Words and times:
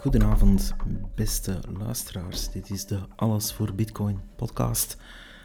Goedenavond, 0.00 0.74
beste 1.14 1.58
luisteraars. 1.78 2.50
Dit 2.50 2.70
is 2.70 2.86
de 2.86 2.98
Alles 3.16 3.52
voor 3.52 3.74
Bitcoin 3.74 4.20
podcast. 4.36 4.96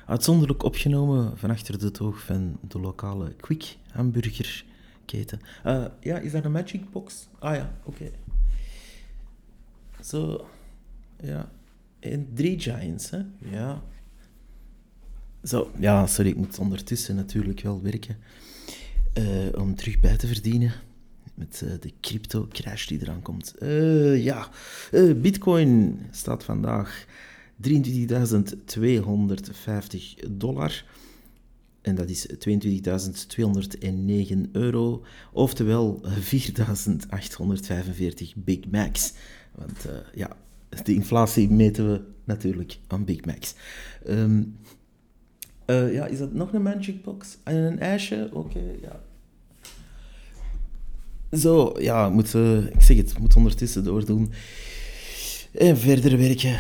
Uitzonderlijk 0.06 0.64
opgenomen 0.64 1.38
van 1.38 1.50
achter 1.50 1.80
de 1.80 1.92
toog 1.92 2.24
van 2.24 2.58
de 2.62 2.80
lokale 2.80 3.36
Quick 3.36 3.78
hamburgerketen. 3.92 5.40
Uh, 5.66 5.86
ja, 6.00 6.18
is 6.18 6.32
dat 6.32 6.46
een 6.46 6.52
Magic 6.52 6.92
Box? 6.92 7.28
Ah 7.40 7.56
ja, 7.56 7.78
oké. 7.84 8.12
Zo, 10.02 10.48
ja. 11.20 11.52
En 12.00 12.30
drie 12.34 12.60
Giants, 12.60 13.10
hè? 13.10 13.22
Ja. 13.38 13.82
Zo, 15.44 15.72
ja, 15.80 16.08
sorry, 16.08 16.30
ik 16.30 16.38
moet 16.38 16.60
ondertussen 16.60 17.16
natuurlijk 17.16 17.62
wel 17.62 17.82
werken 17.82 18.18
uh, 19.18 19.62
om 19.62 19.76
terug 19.76 20.00
bij 20.00 20.18
te 20.18 20.28
verdienen 20.28 20.74
met 21.36 21.62
uh, 21.64 21.70
de 21.80 21.92
crypto-crash 22.02 22.88
die 22.88 23.02
eraan 23.02 23.22
komt. 23.22 23.56
Uh, 23.62 24.24
ja, 24.24 24.50
Bitcoin 25.16 26.00
staat 26.12 26.44
vandaag 26.44 27.06
23.250 27.70 27.70
dollar. 30.32 30.86
En 31.82 31.96
dat 31.96 32.10
is 32.10 32.28
22.209 32.28 32.34
euro. 34.52 35.06
Oftewel 35.32 36.02
4.845 36.04 36.08
Big 38.36 38.60
Macs. 38.72 39.14
Want 39.56 39.88
ja, 40.14 40.38
de 40.84 40.94
inflatie 40.94 41.50
meten 41.50 41.92
we 41.92 42.02
natuurlijk 42.24 42.78
aan 42.88 43.06
Big 43.06 43.26
Macs. 43.26 43.56
Uh, 45.66 45.94
ja, 45.94 46.06
is 46.06 46.18
dat 46.18 46.34
nog 46.34 46.54
een 46.54 46.62
Magic 46.62 47.04
Box? 47.04 47.38
En 47.44 47.56
een 47.56 47.80
ijsje? 47.80 48.30
Oké, 48.34 48.62
ja. 48.82 49.02
Zo, 51.38 51.74
ja, 51.80 52.10
moet, 52.10 52.34
uh, 52.34 52.66
ik 52.66 52.82
zeg 52.82 52.98
het, 52.98 53.20
moet 53.20 53.36
ondertussen 53.36 53.84
doordoen. 53.84 54.32
En 55.52 55.78
verder 55.78 56.18
werken. 56.18 56.60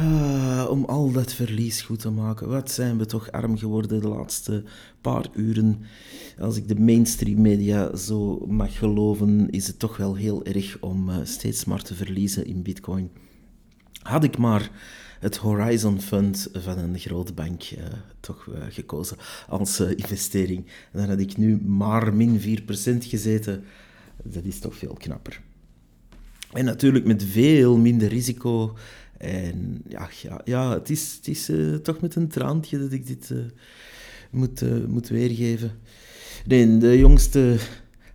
Uh, 0.00 0.66
om 0.70 0.84
al 0.84 1.12
dat 1.12 1.32
verlies 1.32 1.82
goed 1.82 2.00
te 2.00 2.10
maken. 2.10 2.48
Wat 2.48 2.70
zijn 2.70 2.98
we 2.98 3.06
toch 3.06 3.30
arm 3.30 3.58
geworden 3.58 4.00
de 4.00 4.08
laatste 4.08 4.64
paar 5.00 5.26
uren. 5.34 5.80
Als 6.38 6.56
ik 6.56 6.68
de 6.68 6.80
mainstream 6.80 7.40
media 7.40 7.96
zo 7.96 8.46
mag 8.46 8.78
geloven, 8.78 9.50
is 9.50 9.66
het 9.66 9.78
toch 9.78 9.96
wel 9.96 10.14
heel 10.14 10.44
erg 10.44 10.76
om 10.80 11.10
steeds 11.22 11.64
maar 11.64 11.82
te 11.82 11.94
verliezen 11.94 12.46
in 12.46 12.62
bitcoin. 12.62 13.10
Had 14.02 14.24
ik 14.24 14.38
maar 14.38 14.70
het 15.20 15.36
Horizon 15.36 16.00
Fund 16.00 16.48
van 16.52 16.78
een 16.78 16.98
grote 16.98 17.32
bank 17.32 17.62
uh, 17.62 17.84
toch 18.20 18.48
gekozen 18.68 19.16
als 19.48 19.80
investering. 19.80 20.66
Dan 20.92 21.08
had 21.08 21.18
ik 21.18 21.36
nu 21.36 21.60
maar 21.62 22.14
min 22.14 22.40
4% 22.40 22.42
gezeten. 22.98 23.64
Dat 24.24 24.44
is 24.44 24.58
toch 24.58 24.76
veel 24.76 24.94
knapper. 24.98 25.42
En 26.52 26.64
natuurlijk 26.64 27.04
met 27.04 27.24
veel 27.24 27.76
minder 27.76 28.08
risico. 28.08 28.76
En 29.18 29.82
ja, 29.88 30.08
ja, 30.22 30.40
ja 30.44 30.72
het 30.72 30.90
is, 30.90 31.14
het 31.16 31.28
is 31.28 31.50
toch 31.82 32.00
met 32.00 32.14
een 32.14 32.28
traantje 32.28 32.78
dat 32.78 32.92
ik 32.92 33.06
dit 33.06 33.32
moet, 34.30 34.88
moet 34.88 35.08
weergeven. 35.08 35.70
Nee, 36.46 36.78
de 36.78 36.98
jongste, 36.98 37.56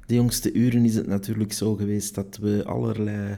de 0.06 0.14
jongste 0.14 0.54
uren 0.54 0.86
is 0.86 0.96
het 0.96 1.08
natuurlijk 1.08 1.54
zo 1.54 1.76
geweest 1.76 2.16
dat 2.16 2.38
we 2.42 2.64
allerlei 2.66 3.38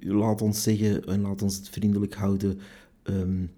laat 0.00 0.42
ons 0.42 0.62
zeggen, 0.62 1.04
en 1.04 1.20
laat 1.20 1.42
ons 1.42 1.56
het 1.56 1.68
vriendelijk 1.68 2.14
houden, 2.14 2.60
um, 3.04 3.50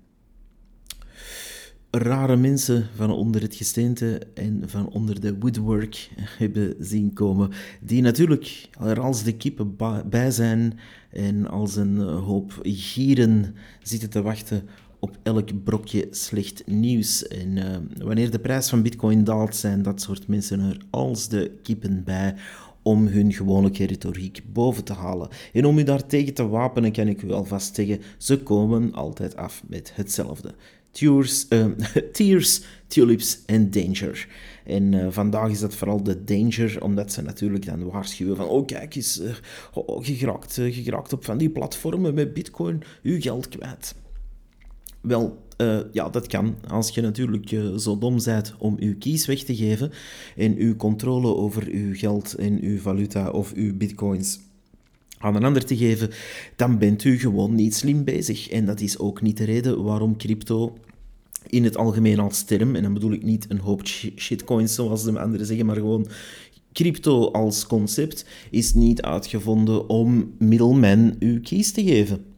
rare 1.98 2.36
mensen 2.36 2.86
van 2.94 3.10
onder 3.10 3.42
het 3.42 3.54
gesteente 3.54 4.18
en 4.34 4.62
van 4.66 4.88
onder 4.88 5.20
de 5.20 5.38
woodwork 5.38 6.10
hebben 6.38 6.74
zien 6.78 7.12
komen, 7.12 7.50
die 7.80 8.02
natuurlijk 8.02 8.68
er 8.80 9.00
als 9.00 9.22
de 9.22 9.36
kippen 9.36 9.76
bij 10.10 10.30
zijn 10.30 10.78
en 11.10 11.48
als 11.48 11.76
een 11.76 11.98
hoop 12.00 12.58
gieren 12.62 13.54
zitten 13.82 14.10
te 14.10 14.22
wachten 14.22 14.68
op 14.98 15.18
elk 15.22 15.64
brokje 15.64 16.06
slecht 16.10 16.66
nieuws. 16.66 17.26
En 17.26 17.56
uh, 17.56 17.64
wanneer 17.98 18.30
de 18.30 18.38
prijs 18.38 18.68
van 18.68 18.82
bitcoin 18.82 19.24
daalt, 19.24 19.56
zijn 19.56 19.82
dat 19.82 20.00
soort 20.00 20.26
mensen 20.26 20.60
er 20.60 20.78
als 20.90 21.28
de 21.28 21.58
kippen 21.62 22.04
bij 22.04 22.34
om 22.82 23.06
hun 23.06 23.32
gewone 23.32 23.70
retoriek 23.72 24.42
boven 24.52 24.84
te 24.84 24.92
halen. 24.92 25.28
En 25.52 25.64
om 25.64 25.78
u 25.78 25.82
daartegen 25.82 26.34
te 26.34 26.48
wapenen, 26.48 26.92
kan 26.92 27.08
ik 27.08 27.22
u 27.22 27.32
alvast 27.32 27.74
zeggen, 27.74 28.00
ze 28.18 28.42
komen 28.42 28.92
altijd 28.92 29.36
af 29.36 29.62
met 29.66 29.92
hetzelfde. 29.94 30.54
Tears, 30.94 31.46
uh, 31.48 31.66
tears 32.12 32.62
tulips 32.86 33.42
en 33.46 33.70
danger. 33.70 34.28
En 34.64 34.92
uh, 34.92 35.06
vandaag 35.10 35.50
is 35.50 35.60
dat 35.60 35.74
vooral 35.74 36.02
de 36.02 36.24
danger, 36.24 36.82
omdat 36.82 37.12
ze 37.12 37.22
natuurlijk 37.22 37.66
dan 37.66 37.90
waarschuwen 37.90 38.36
van, 38.36 38.46
oh 38.46 38.66
kijk 38.66 38.94
eens, 38.94 39.20
uh, 39.20 39.34
oh, 39.72 40.04
je, 40.04 40.14
geraakt, 40.14 40.54
je 40.54 40.82
geraakt 40.82 41.12
op 41.12 41.24
van 41.24 41.38
die 41.38 41.50
platformen 41.50 42.14
met 42.14 42.34
bitcoin, 42.34 42.82
uw 43.02 43.20
geld 43.20 43.48
kwijt. 43.48 43.94
Wel, 45.00 45.42
ja, 45.92 46.08
dat 46.08 46.26
kan. 46.26 46.56
Als 46.68 46.90
je 46.90 47.00
natuurlijk 47.00 47.48
zo 47.76 47.98
dom 47.98 48.18
bent 48.24 48.54
om 48.58 48.76
uw 48.78 48.98
keys 48.98 49.26
weg 49.26 49.42
te 49.42 49.56
geven 49.56 49.90
en 50.36 50.56
uw 50.56 50.76
controle 50.76 51.34
over 51.34 51.66
uw 51.66 51.94
geld 51.94 52.34
en 52.34 52.60
uw 52.60 52.78
valuta 52.78 53.30
of 53.30 53.52
uw 53.52 53.76
bitcoins 53.76 54.40
aan 55.24 55.34
een 55.34 55.44
ander 55.44 55.64
te 55.64 55.76
geven, 55.76 56.10
dan 56.56 56.78
bent 56.78 57.04
u 57.04 57.18
gewoon 57.18 57.54
niet 57.54 57.74
slim 57.74 58.04
bezig. 58.04 58.48
En 58.48 58.66
dat 58.66 58.80
is 58.80 58.98
ook 58.98 59.22
niet 59.22 59.36
de 59.36 59.44
reden 59.44 59.82
waarom 59.82 60.16
crypto 60.16 60.78
in 61.46 61.64
het 61.64 61.76
algemeen 61.76 62.18
als 62.18 62.44
term, 62.44 62.74
en 62.74 62.82
dan 62.82 62.92
bedoel 62.92 63.12
ik 63.12 63.22
niet 63.22 63.46
een 63.48 63.58
hoop 63.58 63.86
shitcoins 64.16 64.74
zoals 64.74 65.04
de 65.04 65.20
anderen 65.20 65.46
zeggen, 65.46 65.66
maar 65.66 65.76
gewoon 65.76 66.06
crypto 66.72 67.30
als 67.30 67.66
concept 67.66 68.24
is 68.50 68.74
niet 68.74 69.02
uitgevonden 69.02 69.88
om 69.88 70.34
middelmen 70.38 71.16
uw 71.18 71.40
keys 71.40 71.72
te 71.72 71.82
geven. 71.82 72.33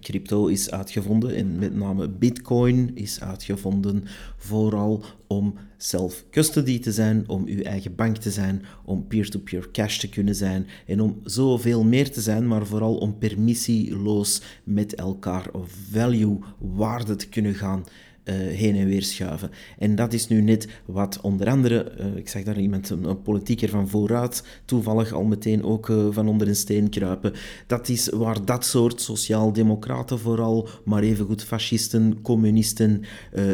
Crypto 0.00 0.46
is 0.46 0.70
uitgevonden 0.70 1.34
en 1.34 1.58
met 1.58 1.74
name 1.74 2.08
Bitcoin 2.08 2.90
is 2.94 3.20
uitgevonden 3.20 4.04
vooral 4.36 5.04
om 5.26 5.54
self-custody 5.76 6.78
te 6.78 6.92
zijn, 6.92 7.28
om 7.28 7.46
uw 7.46 7.62
eigen 7.62 7.94
bank 7.94 8.16
te 8.16 8.30
zijn, 8.30 8.62
om 8.84 9.06
peer-to-peer 9.06 9.70
cash 9.70 9.98
te 9.98 10.08
kunnen 10.08 10.34
zijn 10.34 10.66
en 10.86 11.00
om 11.00 11.20
zoveel 11.24 11.84
meer 11.84 12.10
te 12.10 12.20
zijn, 12.20 12.46
maar 12.46 12.66
vooral 12.66 12.96
om 12.96 13.18
permissieloos 13.18 14.42
met 14.64 14.94
elkaar 14.94 15.50
value, 15.90 16.38
waarde 16.58 17.16
te 17.16 17.28
kunnen 17.28 17.54
gaan 17.54 17.84
uh, 18.24 18.34
heen 18.34 18.76
en 18.76 18.86
weer 18.86 19.02
schuiven. 19.02 19.50
En 19.78 19.94
dat 19.94 20.12
is 20.12 20.28
nu 20.28 20.40
net 20.40 20.68
wat 20.84 21.20
onder 21.20 21.48
andere, 21.48 21.92
uh, 22.00 22.16
ik 22.16 22.28
zag 22.28 22.42
daar 22.42 22.58
iemand, 22.58 22.90
een, 22.90 23.04
een, 23.04 23.22
politieker 23.22 23.68
van 23.68 23.88
vooruit, 23.88 24.44
toevallig 24.64 25.12
al 25.12 25.24
meteen 25.24 25.64
ook 25.64 25.88
uh, 25.88 26.06
van 26.10 26.28
onder 26.28 26.48
een 26.48 26.56
steen 26.56 26.88
kruipen. 26.88 27.32
Dat 27.66 27.88
is 27.88 28.08
waar 28.08 28.44
dat 28.44 28.64
soort 28.64 29.00
sociaal-democraten 29.00 30.18
vooral, 30.18 30.68
maar 30.84 31.02
evengoed 31.02 31.44
fascisten, 31.44 32.18
communisten, 32.22 33.02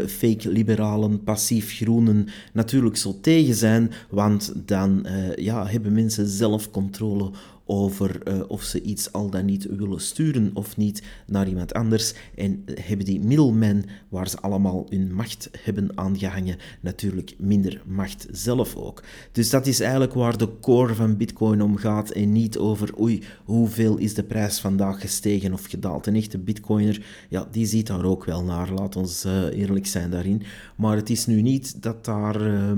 fake 0.06 0.50
liberalen, 0.50 1.22
passief 1.22 1.76
groenen 1.76 2.26
natuurlijk 2.52 2.96
zo 2.96 3.18
tegen 3.20 3.54
zijn, 3.54 3.90
want 4.10 4.52
dan 4.66 5.06
ja, 5.36 5.66
hebben 5.66 5.92
mensen 5.92 6.26
zelf 6.26 6.70
controle 6.70 7.30
over 7.68 8.20
uh, 8.28 8.40
of 8.48 8.62
ze 8.62 8.82
iets 8.82 9.12
al 9.12 9.30
dan 9.30 9.44
niet 9.44 9.66
willen 9.76 10.00
sturen 10.00 10.50
of 10.54 10.76
niet 10.76 11.02
naar 11.26 11.48
iemand 11.48 11.74
anders. 11.74 12.14
En 12.34 12.64
hebben 12.80 13.06
die 13.06 13.20
middelmen, 13.20 13.84
waar 14.08 14.28
ze 14.28 14.40
allemaal 14.40 14.86
hun 14.88 15.14
macht 15.14 15.50
hebben 15.62 15.90
aangehangen, 15.94 16.56
natuurlijk 16.80 17.34
minder 17.38 17.82
macht 17.86 18.26
zelf 18.30 18.76
ook. 18.76 19.02
Dus 19.32 19.50
dat 19.50 19.66
is 19.66 19.80
eigenlijk 19.80 20.14
waar 20.14 20.36
de 20.36 20.58
core 20.60 20.94
van 20.94 21.16
Bitcoin 21.16 21.62
om 21.62 21.76
gaat 21.76 22.10
en 22.10 22.32
niet 22.32 22.58
over 22.58 23.00
oei, 23.00 23.22
hoeveel 23.44 23.96
is 23.96 24.14
de 24.14 24.24
prijs 24.24 24.58
vandaag 24.58 25.00
gestegen 25.00 25.52
of 25.52 25.64
gedaald. 25.64 26.06
Een 26.06 26.16
echte 26.16 26.38
Bitcoiner, 26.38 27.04
ja, 27.28 27.48
die 27.50 27.66
ziet 27.66 27.86
daar 27.86 28.04
ook 28.04 28.24
wel 28.24 28.44
naar, 28.44 28.72
laat 28.72 28.96
ons 28.96 29.24
uh, 29.24 29.42
eerlijk 29.42 29.86
zijn 29.86 30.10
daarin. 30.10 30.42
Maar 30.76 30.96
het 30.96 31.10
is 31.10 31.26
nu 31.26 31.42
niet 31.42 31.82
dat 31.82 32.04
daar... 32.04 32.46
Uh, 32.46 32.72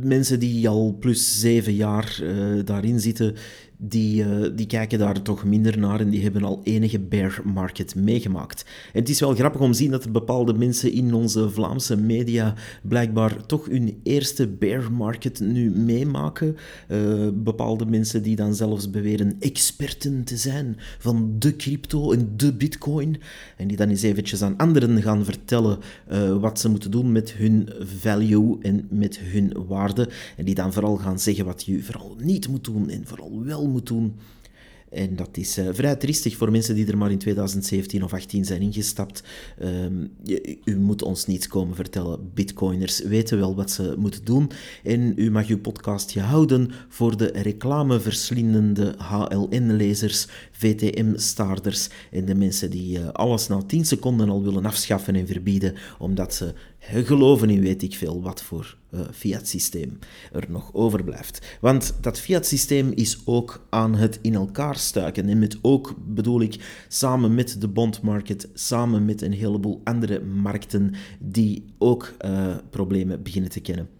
mensen 0.00 0.40
die 0.40 0.68
al 0.68 0.96
plus 1.00 1.40
zeven 1.40 1.74
jaar 1.74 2.18
uh, 2.22 2.64
daarin 2.64 3.00
zitten, 3.00 3.34
die, 3.78 4.24
uh, 4.24 4.50
die 4.54 4.66
kijken 4.66 4.98
daar 4.98 5.22
toch 5.22 5.44
minder 5.44 5.78
naar 5.78 6.00
en 6.00 6.10
die 6.10 6.22
hebben 6.22 6.42
al 6.42 6.60
enige 6.62 6.98
bear 6.98 7.40
market 7.44 7.94
meegemaakt. 7.94 8.64
En 8.92 9.00
het 9.00 9.08
is 9.08 9.20
wel 9.20 9.34
grappig 9.34 9.60
om 9.60 9.70
te 9.70 9.78
zien 9.78 9.90
dat 9.90 10.12
bepaalde 10.12 10.54
mensen 10.54 10.92
in 10.92 11.14
onze 11.14 11.50
Vlaamse 11.50 11.96
media 11.96 12.54
blijkbaar 12.82 13.46
toch 13.46 13.66
hun 13.66 14.00
eerste 14.02 14.48
bear 14.48 14.92
market 14.92 15.40
nu 15.40 15.70
meemaken. 15.70 16.56
Uh, 16.88 17.28
bepaalde 17.34 17.86
mensen 17.86 18.22
die 18.22 18.36
dan 18.36 18.54
zelfs 18.54 18.90
beweren 18.90 19.36
experten 19.40 20.24
te 20.24 20.36
zijn 20.36 20.76
van 20.98 21.34
de 21.38 21.56
crypto 21.56 22.12
en 22.12 22.32
de 22.36 22.52
bitcoin. 22.52 23.16
En 23.56 23.68
die 23.68 23.76
dan 23.76 23.88
eens 23.88 24.02
eventjes 24.02 24.42
aan 24.42 24.56
anderen 24.56 25.02
gaan 25.02 25.24
vertellen 25.24 25.78
uh, 26.12 26.36
wat 26.36 26.60
ze 26.60 26.68
moeten 26.68 26.90
doen 26.90 27.12
met 27.12 27.32
hun 27.32 27.68
value 27.80 28.58
en 28.60 28.86
met 28.90 29.18
hun 29.18 29.52
waarde. 29.66 30.08
En 30.36 30.44
die 30.44 30.54
dan 30.54 30.72
vooral 30.72 30.96
gaan 30.96 31.18
zeggen 31.18 31.44
wat 31.44 31.64
je 31.64 31.82
vooral 31.82 32.16
niet 32.22 32.48
moet 32.48 32.64
doen 32.64 32.88
en 32.90 33.06
vooral 33.06 33.44
wel 33.44 33.65
moet 33.66 33.86
doen. 33.86 34.14
En 34.90 35.16
dat 35.16 35.36
is 35.36 35.58
uh, 35.58 35.68
vrij 35.72 35.96
triestig 35.96 36.36
voor 36.36 36.50
mensen 36.50 36.74
die 36.74 36.86
er 36.86 36.98
maar 36.98 37.10
in 37.10 37.18
2017 37.18 38.04
of 38.04 38.12
18 38.12 38.44
zijn 38.44 38.60
ingestapt. 38.60 39.22
Je, 40.22 40.58
u 40.64 40.76
moet 40.78 41.02
ons 41.02 41.26
niets 41.26 41.48
komen 41.48 41.74
vertellen. 41.76 42.30
Bitcoiners 42.34 43.02
weten 43.02 43.38
wel 43.38 43.54
wat 43.54 43.70
ze 43.70 43.94
moeten 43.98 44.24
doen. 44.24 44.50
En 44.82 45.12
u 45.16 45.30
mag 45.30 45.46
uw 45.46 45.58
podcastje 45.58 46.20
houden 46.20 46.70
voor 46.88 47.16
de 47.16 47.26
reclameverslindende 47.26 48.94
HLN-lezers, 48.98 50.26
VTM-staarders 50.50 51.88
en 52.10 52.24
de 52.24 52.34
mensen 52.34 52.70
die 52.70 52.98
uh, 52.98 53.08
alles 53.08 53.48
na 53.48 53.62
10 53.62 53.84
seconden 53.84 54.28
al 54.28 54.42
willen 54.42 54.66
afschaffen 54.66 55.14
en 55.14 55.26
verbieden, 55.26 55.74
omdat 55.98 56.34
ze 56.34 56.54
geloven 56.92 57.50
in 57.50 57.60
weet 57.60 57.82
ik 57.82 57.94
veel 57.94 58.22
wat 58.22 58.42
voor 58.42 58.76
uh, 58.90 59.00
fiat-systeem 59.12 59.98
er 60.32 60.44
nog 60.48 60.74
overblijft. 60.74 61.56
Want 61.60 61.94
dat 62.00 62.18
fiat-systeem 62.18 62.92
is 62.94 63.20
ook 63.24 63.66
aan 63.70 63.94
het 63.94 64.18
in 64.22 64.34
elkaar 64.34 64.76
stuiken. 64.76 65.28
En 65.28 65.38
met 65.38 65.58
ook 65.62 65.94
bedoel 66.06 66.40
ik 66.40 66.84
samen 66.88 67.34
met 67.34 67.60
de 67.60 67.68
bondmarket, 67.68 68.48
samen 68.54 69.04
met 69.04 69.22
een 69.22 69.32
heleboel 69.32 69.80
andere 69.84 70.20
markten 70.20 70.94
die 71.18 71.64
ook 71.78 72.14
uh, 72.24 72.56
problemen 72.70 73.22
beginnen 73.22 73.50
te 73.50 73.60
kennen. 73.60 73.95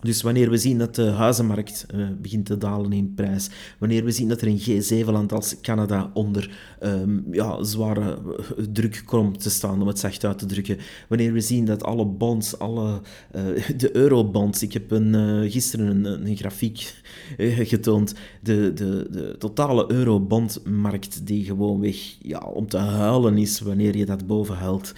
Dus 0.00 0.22
wanneer 0.22 0.50
we 0.50 0.56
zien 0.56 0.78
dat 0.78 0.94
de 0.94 1.06
huizenmarkt 1.06 1.86
uh, 1.94 2.06
begint 2.20 2.46
te 2.46 2.58
dalen 2.58 2.92
in 2.92 3.14
prijs, 3.14 3.48
wanneer 3.78 4.04
we 4.04 4.10
zien 4.10 4.28
dat 4.28 4.40
er 4.40 4.48
een 4.48 4.60
G7-land 4.60 5.32
als 5.32 5.60
Canada 5.60 6.10
onder 6.14 6.50
um, 6.82 7.24
ja, 7.30 7.64
zware 7.64 8.10
eh, 8.10 8.64
druk 8.72 9.02
komt 9.04 9.42
te 9.42 9.50
staan, 9.50 9.80
om 9.80 9.86
het 9.86 9.98
zacht 9.98 10.24
uit 10.24 10.38
te 10.38 10.46
drukken, 10.46 10.78
wanneer 11.08 11.32
we 11.32 11.40
zien 11.40 11.64
dat 11.64 11.84
alle 11.84 12.06
bonds, 12.06 12.58
alle, 12.58 13.00
uh, 13.36 13.68
de 13.76 13.96
eurobonds, 13.96 14.62
ik 14.62 14.72
heb 14.72 14.90
een, 14.90 15.50
gisteren 15.50 16.04
een, 16.04 16.26
een 16.26 16.36
grafiek 16.36 16.94
getoond, 17.38 18.14
de, 18.42 18.72
de, 18.74 19.06
de 19.10 19.34
totale 19.38 19.92
eurobondmarkt 19.92 21.26
die 21.26 21.44
gewoonweg 21.44 22.16
ja, 22.22 22.38
om 22.38 22.68
te 22.68 22.76
huilen 22.76 23.38
is 23.38 23.60
wanneer 23.60 23.96
je 23.96 24.06
dat 24.06 24.26
bovenhaalt, 24.26 24.92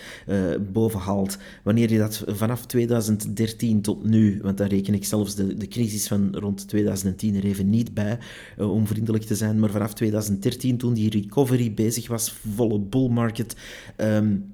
bovenhaalt, 0.73 1.39
wanneer 1.63 1.93
je 1.93 1.99
dat 1.99 2.25
vanaf 2.27 2.67
2013 2.67 3.83
tot 3.83 4.05
nu, 4.05 4.39
want 4.43 4.59
daar 4.59 4.69
ik 4.95 5.05
zelfs 5.05 5.35
de, 5.35 5.55
de 5.55 5.69
crisis 5.69 6.07
van 6.07 6.37
rond 6.37 6.69
2010 6.69 7.35
er 7.35 7.45
even 7.45 7.71
niet 7.71 7.95
bij, 7.95 8.19
uh, 8.59 8.73
om 8.73 8.87
vriendelijk 8.87 9.25
te 9.25 9.35
zijn. 9.35 9.59
Maar 9.59 9.71
vanaf 9.71 9.95
2013, 9.95 10.77
toen 10.77 10.95
die 10.95 11.11
recovery 11.11 11.75
bezig 11.75 12.09
was, 12.09 12.33
volle 12.55 12.79
bull 12.79 13.09
market, 13.09 13.57
um, 13.97 14.53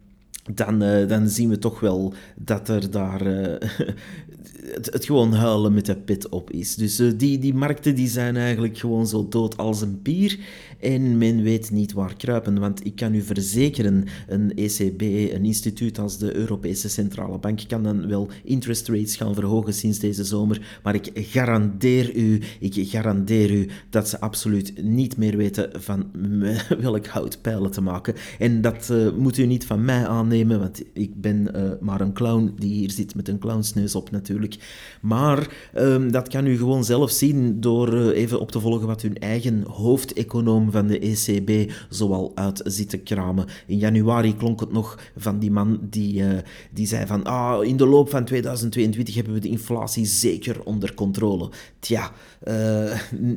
dan, 0.55 0.83
uh, 0.83 1.09
dan 1.09 1.29
zien 1.29 1.49
we 1.49 1.59
toch 1.59 1.81
wel 1.81 2.15
dat 2.37 2.69
er 2.69 2.91
daar 2.91 3.27
uh, 3.27 3.43
het, 4.75 4.93
het, 4.93 5.05
gewoon 5.05 5.33
huilen 5.33 5.75
met 5.75 5.87
de 5.87 5.97
pit 5.97 6.29
op 6.29 6.51
is. 6.51 6.75
Dus 6.75 7.01
uh, 7.01 7.13
die, 7.17 7.39
die 7.39 7.55
markten 7.55 7.95
die 7.95 8.09
zijn 8.09 8.37
eigenlijk 8.37 8.79
gewoon 8.79 9.07
zo 9.07 9.29
dood 9.29 9.57
als 9.57 9.81
een 9.81 10.03
pier. 10.03 10.39
En 10.81 11.19
men 11.19 11.43
weet 11.43 11.71
niet 11.71 11.93
waar 11.93 12.17
kruipen. 12.17 12.59
Want 12.59 12.87
ik 12.87 12.97
kan 12.97 13.15
u 13.15 13.23
verzekeren, 13.23 14.05
een 14.29 14.55
ECB, 14.55 15.01
een 15.35 15.45
instituut 15.45 15.99
als 15.99 16.19
de 16.19 16.35
Europese 16.35 16.89
Centrale 16.89 17.39
Bank, 17.39 17.61
kan 17.69 17.83
dan 17.83 18.09
wel 18.09 18.29
interest 18.45 18.89
rates 18.89 19.17
gaan 19.17 19.35
verhogen 19.35 19.75
sinds 19.75 19.99
deze 19.99 20.25
zomer. 20.25 20.79
Maar 20.83 20.95
ik 20.95 21.11
garandeer 21.15 22.17
u, 22.17 22.41
ik 22.61 22.89
garandeer 22.89 23.51
u 23.51 23.69
dat 23.91 24.09
ze 24.09 24.21
absoluut 24.21 24.83
niet 24.83 25.17
meer 25.17 25.37
weten 25.37 25.71
van 25.75 26.11
welk 26.81 27.07
hout 27.07 27.39
pijlen 27.43 27.71
te 27.71 27.81
maken. 27.81 28.15
En 28.39 28.61
dat 28.61 28.93
moet 29.17 29.39
u 29.39 29.47
niet 29.47 29.67
van 29.67 29.85
mij 29.85 30.07
aannemen 30.07 30.36
want 30.44 30.83
ik 30.93 31.21
ben 31.21 31.49
uh, 31.55 31.71
maar 31.81 32.00
een 32.00 32.12
clown 32.12 32.55
die 32.59 32.73
hier 32.73 32.91
zit 32.91 33.15
met 33.15 33.29
een 33.29 33.38
clownsneus 33.38 33.94
op 33.94 34.11
natuurlijk. 34.11 34.56
Maar 35.00 35.71
um, 35.77 36.12
dat 36.12 36.29
kan 36.29 36.47
u 36.47 36.56
gewoon 36.56 36.85
zelf 36.85 37.11
zien 37.11 37.61
door 37.61 37.94
uh, 37.94 38.06
even 38.06 38.41
op 38.41 38.50
te 38.50 38.61
volgen 38.61 38.87
wat 38.87 39.03
hun 39.03 39.19
eigen 39.19 39.62
hoofdeconoom 39.62 40.71
van 40.71 40.87
de 40.87 40.99
ECB 40.99 41.73
zoal 41.88 42.33
uit 42.35 42.61
zit 42.65 42.88
te 42.88 42.99
kramen. 42.99 43.47
In 43.67 43.79
januari 43.79 44.37
klonk 44.37 44.61
het 44.61 44.73
nog 44.73 44.99
van 45.17 45.38
die 45.38 45.50
man 45.50 45.79
die, 45.83 46.23
uh, 46.23 46.38
die 46.71 46.87
zei 46.87 47.06
van 47.06 47.25
ah, 47.25 47.65
in 47.65 47.77
de 47.77 47.87
loop 47.87 48.11
van 48.11 48.25
2022 48.25 49.15
hebben 49.15 49.35
we 49.35 49.41
de 49.41 49.49
inflatie 49.49 50.06
zeker 50.06 50.62
onder 50.65 50.94
controle. 50.94 51.50
Tja, 51.79 52.11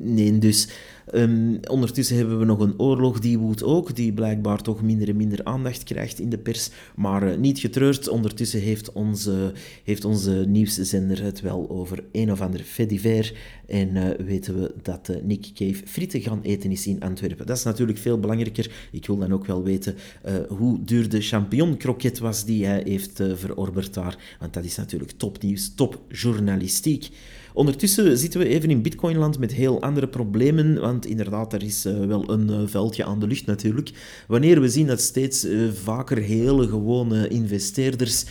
nee 0.02 0.38
dus... 0.38 0.68
Um, 1.16 1.60
ondertussen 1.70 2.16
hebben 2.16 2.40
we 2.40 2.46
nog 2.46 2.60
een 2.60 2.80
oorlog 2.80 3.20
die 3.20 3.38
woedt 3.38 3.64
ook, 3.64 3.96
die 3.96 4.14
blijkbaar 4.14 4.62
toch 4.62 4.82
minder 4.82 5.10
en 5.10 5.16
minder 5.16 5.44
aandacht 5.44 5.84
krijgt 5.84 6.20
in 6.20 6.30
de 6.30 6.38
pers. 6.38 6.70
Maar 6.96 7.28
uh, 7.28 7.38
niet 7.38 7.60
getreurd, 7.60 8.10
ondertussen 8.10 8.60
heeft 8.60 8.92
onze, 8.92 9.54
heeft 9.84 10.06
onze 10.06 10.46
nieuwszender 10.48 11.24
het 11.24 11.42
wel 11.42 11.70
over 11.70 12.04
een 12.12 12.32
of 12.32 12.42
ander 12.42 12.60
fediver. 12.60 13.34
En 13.68 13.96
uh, 13.96 14.08
weten 14.26 14.62
we 14.62 14.74
dat 14.82 15.10
uh, 15.10 15.16
Nick 15.24 15.52
Cave 15.54 15.82
frieten 15.86 16.22
gaan 16.22 16.42
eten 16.42 16.72
is 16.72 16.88
in 16.88 17.02
Antwerpen. 17.02 17.46
Dat 17.46 17.58
is 17.58 17.64
natuurlijk 17.64 17.98
veel 17.98 18.20
belangrijker. 18.20 18.72
Ik 18.92 19.08
wil 19.08 19.18
dan 19.18 19.34
ook 19.34 19.46
wel 19.46 19.64
weten 19.64 19.96
hoe 20.48 20.84
duur 20.84 21.10
de 21.10 21.22
champignon 21.22 21.78
kroket 21.78 22.20
was 22.20 22.46
die 22.46 22.66
hij 22.66 22.82
heeft 22.86 23.22
verorberd 23.34 23.94
daar. 23.94 24.18
Want 24.40 24.54
dat 24.54 24.64
is 24.64 24.76
natuurlijk 24.76 25.12
topnieuws, 25.12 25.72
topjournalistiek. 25.76 27.10
Ondertussen 27.60 28.18
zitten 28.18 28.40
we 28.40 28.48
even 28.48 28.70
in 28.70 28.82
Bitcoinland 28.82 29.40
met 29.40 29.54
heel 29.54 29.82
andere 29.82 30.08
problemen, 30.08 30.80
want 30.80 31.06
inderdaad, 31.06 31.54
er 31.54 31.64
is 31.64 31.86
uh, 31.86 32.06
wel 32.06 32.30
een 32.30 32.50
uh, 32.50 32.62
veldje 32.66 33.06
aan 33.06 33.20
de 33.20 33.28
lucht 33.28 33.46
natuurlijk. 33.46 33.92
Wanneer 34.28 34.62
we 34.62 34.70
zien 34.70 34.88
dat 34.88 35.02
steeds 35.02 35.46
uh, 35.46 35.70
vaker 35.72 36.18
hele 36.18 36.68
gewone 36.68 37.28
investeerders 37.28 38.26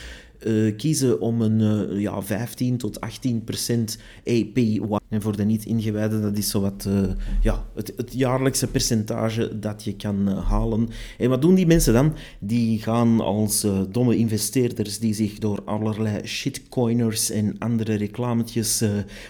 uh, 0.47 0.77
kiezen 0.77 1.21
om 1.21 1.41
een 1.41 1.91
uh, 1.91 2.01
ja, 2.01 2.23
15 2.23 2.77
tot 2.77 3.01
18 3.01 3.45
procent 3.45 3.99
APY. 4.25 4.81
En 5.09 5.23
voor 5.23 5.37
de 5.37 5.45
niet-ingewijden, 5.45 6.23
dat 6.23 6.37
is 6.37 6.51
zowat 6.51 6.85
uh, 6.89 7.01
ja, 7.43 7.67
het, 7.75 7.93
het, 7.97 8.13
jaarlijkse 8.13 8.67
percentage 8.67 9.59
dat 9.59 9.85
je 9.85 9.97
kan 9.97 10.29
halen. 10.29 10.89
En 11.19 11.29
wat 11.29 11.43
doen 11.43 11.55
die 11.55 11.67
mensen 11.67 11.93
dan? 11.93 12.15
Die 12.39 12.79
gaan 12.83 13.21
als 13.21 13.67
domme 13.91 14.17
investeerders 14.17 14.99
die 14.99 15.15
zich 15.15 15.39
door 15.39 15.63
allerlei 15.65 16.27
shitcoiners 16.27 17.31
en 17.31 17.59
andere 17.59 17.95
reclametjes 17.95 18.85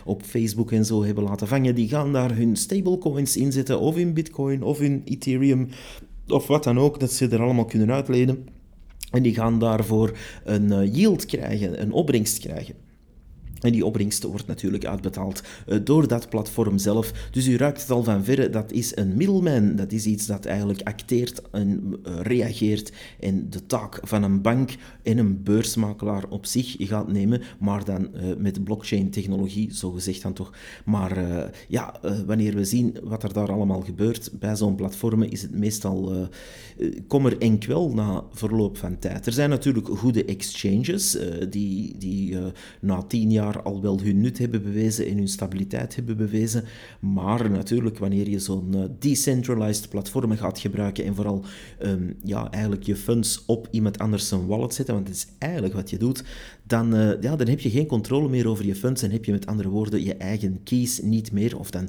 op 0.04 0.22
Facebook 0.22 0.72
en 0.72 0.84
zo 0.84 1.04
hebben 1.04 1.24
laten 1.24 1.48
vangen, 1.48 1.74
die 1.74 1.88
gaan 1.88 2.12
daar 2.12 2.36
hun 2.36 2.56
stablecoins 2.56 3.36
inzetten, 3.36 3.80
of 3.80 3.96
in 3.96 4.14
Bitcoin, 4.14 4.62
of 4.62 4.80
in 4.80 5.02
Ethereum, 5.04 5.68
of 6.28 6.46
wat 6.46 6.64
dan 6.64 6.78
ook, 6.78 7.00
dat 7.00 7.12
ze 7.12 7.28
er 7.28 7.42
allemaal 7.42 7.64
kunnen 7.64 7.90
uitleden. 7.90 8.57
En 9.10 9.22
die 9.22 9.34
gaan 9.34 9.58
daarvoor 9.58 10.16
een 10.44 10.72
eh, 10.72 10.94
yield 10.94 11.26
krijgen, 11.26 11.80
een 11.80 11.92
opbrengst 11.92 12.38
krijgen. 12.38 12.74
En 13.60 13.72
die 13.72 13.86
opbrengst 13.86 14.22
wordt 14.22 14.46
natuurlijk 14.46 14.86
uitbetaald 14.86 15.42
uh, 15.66 15.78
door 15.84 16.08
dat 16.08 16.28
platform 16.28 16.78
zelf. 16.78 17.12
Dus 17.30 17.46
u 17.46 17.56
ruikt 17.56 17.80
het 17.80 17.90
al 17.90 18.04
van 18.04 18.24
verre, 18.24 18.50
dat 18.50 18.72
is 18.72 18.96
een 18.96 19.16
middleman. 19.16 19.76
Dat 19.76 19.92
is 19.92 20.06
iets 20.06 20.26
dat 20.26 20.44
eigenlijk 20.44 20.82
acteert 20.82 21.42
en 21.50 21.96
uh, 22.06 22.20
reageert 22.20 22.92
en 23.20 23.50
de 23.50 23.66
taak 23.66 23.98
van 24.02 24.22
een 24.22 24.42
bank 24.42 24.70
en 25.02 25.18
een 25.18 25.42
beursmakelaar 25.42 26.24
op 26.28 26.46
zich 26.46 26.76
gaat 26.78 27.12
nemen, 27.12 27.42
maar 27.58 27.84
dan 27.84 28.08
uh, 28.14 28.36
met 28.36 28.64
blockchain-technologie, 28.64 29.74
zo 29.74 29.90
gezegd 29.90 30.22
dan 30.22 30.32
toch. 30.32 30.52
Maar 30.84 31.26
ja, 31.68 32.00
wanneer 32.26 32.54
we 32.54 32.64
zien 32.64 32.96
wat 33.02 33.22
er 33.22 33.32
daar 33.32 33.52
allemaal 33.52 33.80
gebeurt 33.80 34.30
bij 34.38 34.56
zo'n 34.56 34.74
platformen, 34.74 35.30
is 35.30 35.42
het 35.42 35.54
meestal 35.54 36.28
kommer 37.06 37.38
en 37.38 37.58
kwel 37.58 37.94
na 37.94 38.24
verloop 38.32 38.76
van 38.76 38.98
tijd. 38.98 39.26
Er 39.26 39.32
zijn 39.32 39.50
natuurlijk 39.50 39.88
goede 39.88 40.24
exchanges 40.24 41.18
die, 41.48 41.98
die 41.98 42.36
na 42.80 43.02
tien 43.02 43.30
jaar 43.30 43.47
al 43.62 43.82
wel 43.82 44.00
hun 44.00 44.20
nut 44.20 44.38
hebben 44.38 44.62
bewezen 44.62 45.06
en 45.06 45.16
hun 45.16 45.28
stabiliteit 45.28 45.94
hebben 45.94 46.16
bewezen. 46.16 46.64
Maar 47.00 47.50
natuurlijk, 47.50 47.98
wanneer 47.98 48.28
je 48.28 48.38
zo'n 48.38 48.76
uh, 48.76 48.84
decentralized 48.98 49.88
platform 49.88 50.36
gaat 50.36 50.58
gebruiken 50.58 51.04
en 51.04 51.14
vooral 51.14 51.44
um, 51.82 52.16
ja, 52.24 52.50
eigenlijk 52.50 52.82
je 52.82 52.96
funds 52.96 53.44
op 53.46 53.68
iemand 53.70 53.98
anders 53.98 54.28
zijn 54.28 54.46
wallet 54.46 54.74
zetten, 54.74 54.94
want 54.94 55.06
dat 55.06 55.16
is 55.16 55.26
eigenlijk 55.38 55.74
wat 55.74 55.90
je 55.90 55.98
doet, 55.98 56.24
dan, 56.66 56.94
uh, 56.94 57.20
ja, 57.20 57.36
dan 57.36 57.48
heb 57.48 57.60
je 57.60 57.70
geen 57.70 57.86
controle 57.86 58.28
meer 58.28 58.48
over 58.48 58.66
je 58.66 58.74
funds 58.74 59.02
en 59.02 59.10
heb 59.10 59.24
je 59.24 59.32
met 59.32 59.46
andere 59.46 59.68
woorden 59.68 60.04
je 60.04 60.14
eigen 60.14 60.60
keys 60.62 61.00
niet 61.00 61.32
meer. 61.32 61.58
Of 61.58 61.70
dan 61.70 61.88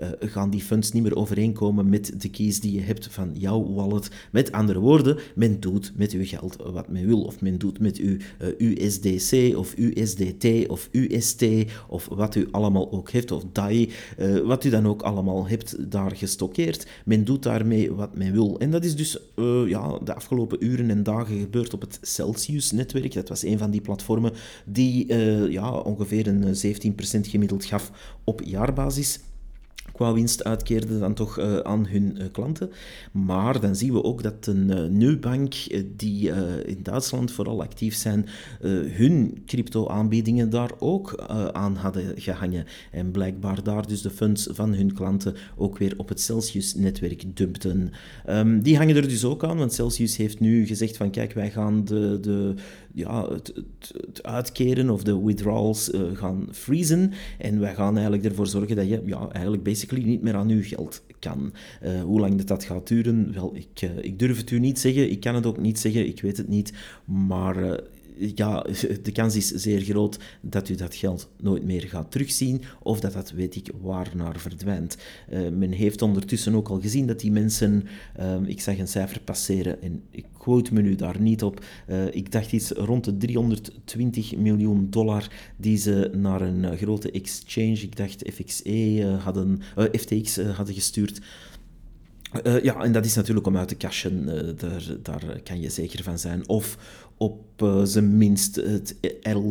uh, 0.00 0.08
gaan 0.20 0.50
die 0.50 0.62
funds 0.62 0.92
niet 0.92 1.02
meer 1.02 1.16
overeenkomen 1.16 1.88
met 1.88 2.12
de 2.20 2.28
keys 2.28 2.60
die 2.60 2.72
je 2.72 2.80
hebt 2.80 3.08
van 3.10 3.30
jouw 3.32 3.72
wallet. 3.72 4.10
Met 4.32 4.52
andere 4.52 4.78
woorden, 4.78 5.18
men 5.34 5.60
doet 5.60 5.92
met 5.96 6.12
uw 6.12 6.24
geld 6.24 6.56
wat 6.56 6.88
men 6.88 7.06
wil. 7.06 7.22
Of 7.22 7.40
men 7.40 7.58
doet 7.58 7.80
met 7.80 7.96
uw 7.96 8.16
eh, 8.38 8.48
USDC 8.58 9.56
of 9.56 9.74
USDT 9.76 10.68
of 10.68 10.88
UST 10.92 11.44
of 11.88 12.08
wat 12.08 12.34
u 12.34 12.48
allemaal 12.50 12.92
ook 12.92 13.10
heeft, 13.10 13.30
of 13.30 13.44
DAI, 13.52 13.90
uh, 14.18 14.40
wat 14.40 14.64
u 14.64 14.70
dan 14.70 14.86
ook 14.86 15.02
allemaal 15.02 15.48
hebt 15.48 15.90
daar 15.90 16.16
gestockeerd. 16.16 16.86
Men 17.04 17.24
doet 17.24 17.42
daarmee 17.42 17.92
wat 17.92 18.16
men 18.16 18.32
wil. 18.32 18.58
En 18.58 18.70
dat 18.70 18.84
is 18.84 18.96
dus 18.96 19.18
ja, 19.66 19.98
de 20.04 20.14
afgelopen 20.14 20.64
uren 20.64 20.90
en 20.90 21.02
dagen 21.02 21.38
gebeurd 21.38 21.74
op 21.74 21.80
het 21.80 21.98
Celsius-netwerk. 22.02 23.14
Dat 23.14 23.28
was 23.28 23.42
een 23.42 23.58
van 23.58 23.70
die 23.70 23.80
platformen 23.80 24.32
die 24.64 25.14
ja, 25.50 25.70
ongeveer 25.70 26.26
een 26.26 26.44
17% 26.44 27.20
gemiddeld 27.20 27.64
gaf 27.64 27.90
op 28.24 28.42
jaarbasis 28.44 29.20
qua 29.96 30.12
winst 30.12 30.44
uitkeerden 30.44 31.00
dan 31.00 31.14
toch 31.14 31.40
aan 31.62 31.86
hun 31.86 32.18
klanten. 32.32 32.70
Maar 33.12 33.60
dan 33.60 33.76
zien 33.76 33.92
we 33.92 34.02
ook 34.02 34.22
dat 34.22 34.46
een 34.46 34.96
Nubank, 34.98 35.54
die 35.96 36.30
in 36.64 36.78
Duitsland 36.82 37.32
vooral 37.32 37.62
actief 37.62 37.94
zijn, 37.94 38.26
hun 38.96 39.42
crypto-aanbiedingen 39.46 40.50
daar 40.50 40.70
ook 40.78 41.16
aan 41.52 41.76
hadden 41.76 42.20
gehangen. 42.20 42.64
En 42.90 43.10
blijkbaar 43.10 43.62
daar 43.62 43.86
dus 43.86 44.02
de 44.02 44.10
funds 44.10 44.48
van 44.50 44.74
hun 44.74 44.92
klanten 44.92 45.34
ook 45.56 45.78
weer 45.78 45.94
op 45.96 46.08
het 46.08 46.20
Celsius-netwerk 46.20 47.36
dumpten. 47.36 47.90
Ehm, 48.24 48.60
die 48.60 48.76
hangen 48.76 48.96
er 48.96 49.08
dus 49.08 49.24
ook 49.24 49.44
aan, 49.44 49.58
want 49.58 49.72
Celsius 49.72 50.16
heeft 50.16 50.40
nu 50.40 50.66
gezegd 50.66 50.96
van 50.96 51.10
kijk, 51.10 51.32
wij 51.32 51.50
gaan 51.50 51.84
de, 51.84 52.18
de, 52.20 52.54
ja, 52.92 53.28
het, 53.32 53.52
het, 54.06 54.22
uitkeren 54.22 54.90
of 54.90 55.02
de 55.02 55.24
withdrawals 55.24 55.90
gaan 56.12 56.48
freezen 56.52 57.12
en 57.38 57.60
wij 57.60 57.74
gaan 57.74 57.94
eigenlijk 57.94 58.24
ervoor 58.24 58.46
zorgen 58.46 58.76
dat 58.76 58.88
je 58.88 59.02
ja, 59.04 59.28
eigenlijk 59.28 59.62
basically 59.86 60.10
niet 60.10 60.22
meer 60.22 60.34
aan 60.34 60.48
uw 60.48 60.62
geld 60.62 61.02
kan. 61.18 61.52
Uh, 61.82 62.02
hoe 62.02 62.20
lang 62.20 62.36
dat, 62.36 62.46
dat 62.46 62.64
gaat 62.64 62.88
duren, 62.88 63.32
wel, 63.34 63.54
ik, 63.54 63.82
uh, 63.82 63.90
ik 64.04 64.18
durf 64.18 64.36
het 64.36 64.50
u 64.50 64.58
niet 64.58 64.78
zeggen, 64.78 65.10
ik 65.10 65.20
kan 65.20 65.34
het 65.34 65.46
ook 65.46 65.58
niet 65.58 65.78
zeggen, 65.78 66.06
ik 66.06 66.20
weet 66.20 66.36
het 66.36 66.48
niet, 66.48 66.72
maar 67.04 67.80
ja, 68.16 68.66
de 69.02 69.12
kans 69.12 69.36
is 69.36 69.48
zeer 69.48 69.80
groot 69.80 70.18
dat 70.40 70.68
u 70.68 70.74
dat 70.74 70.94
geld 70.94 71.28
nooit 71.40 71.64
meer 71.64 71.82
gaat 71.82 72.10
terugzien 72.10 72.62
of 72.82 73.00
dat 73.00 73.12
dat 73.12 73.30
weet 73.30 73.56
ik 73.56 73.70
waar 73.80 74.12
naar 74.14 74.40
verdwijnt. 74.40 74.96
Men 75.30 75.72
heeft 75.72 76.02
ondertussen 76.02 76.54
ook 76.54 76.68
al 76.68 76.80
gezien 76.80 77.06
dat 77.06 77.20
die 77.20 77.32
mensen, 77.32 77.84
uh, 78.20 78.36
ik 78.44 78.60
zag 78.60 78.78
een 78.78 78.88
cijfer 78.88 79.20
passeren 79.20 79.82
en 79.82 80.02
ik 80.10 80.26
quote 80.46 80.74
me 80.74 80.82
nu 80.82 80.94
daar 80.94 81.20
niet 81.20 81.42
op, 81.42 81.64
uh, 81.88 82.14
ik 82.14 82.32
dacht 82.32 82.52
iets 82.52 82.70
rond 82.70 83.04
de 83.04 83.16
320 83.16 84.36
miljoen 84.36 84.90
dollar 84.90 85.26
die 85.56 85.76
ze 85.76 86.10
naar 86.14 86.40
een 86.40 86.76
grote 86.76 87.10
exchange, 87.10 87.80
ik 87.80 87.96
dacht 87.96 88.22
FXE 88.32 89.18
hadden, 89.22 89.60
FTX 89.92 90.40
hadden 90.40 90.74
gestuurd. 90.74 91.20
Ja, 92.62 92.82
en 92.82 92.92
dat 92.92 93.04
is 93.04 93.14
natuurlijk 93.14 93.46
om 93.46 93.56
uit 93.56 93.68
te 93.68 93.76
cashen, 93.76 94.26
daar, 94.58 94.84
daar 95.02 95.40
kan 95.44 95.60
je 95.60 95.70
zeker 95.70 96.02
van 96.02 96.18
zijn. 96.18 96.48
Of 96.48 96.78
op 97.16 97.45
zijn 97.84 98.16
minst 98.16 98.56
het 98.56 98.96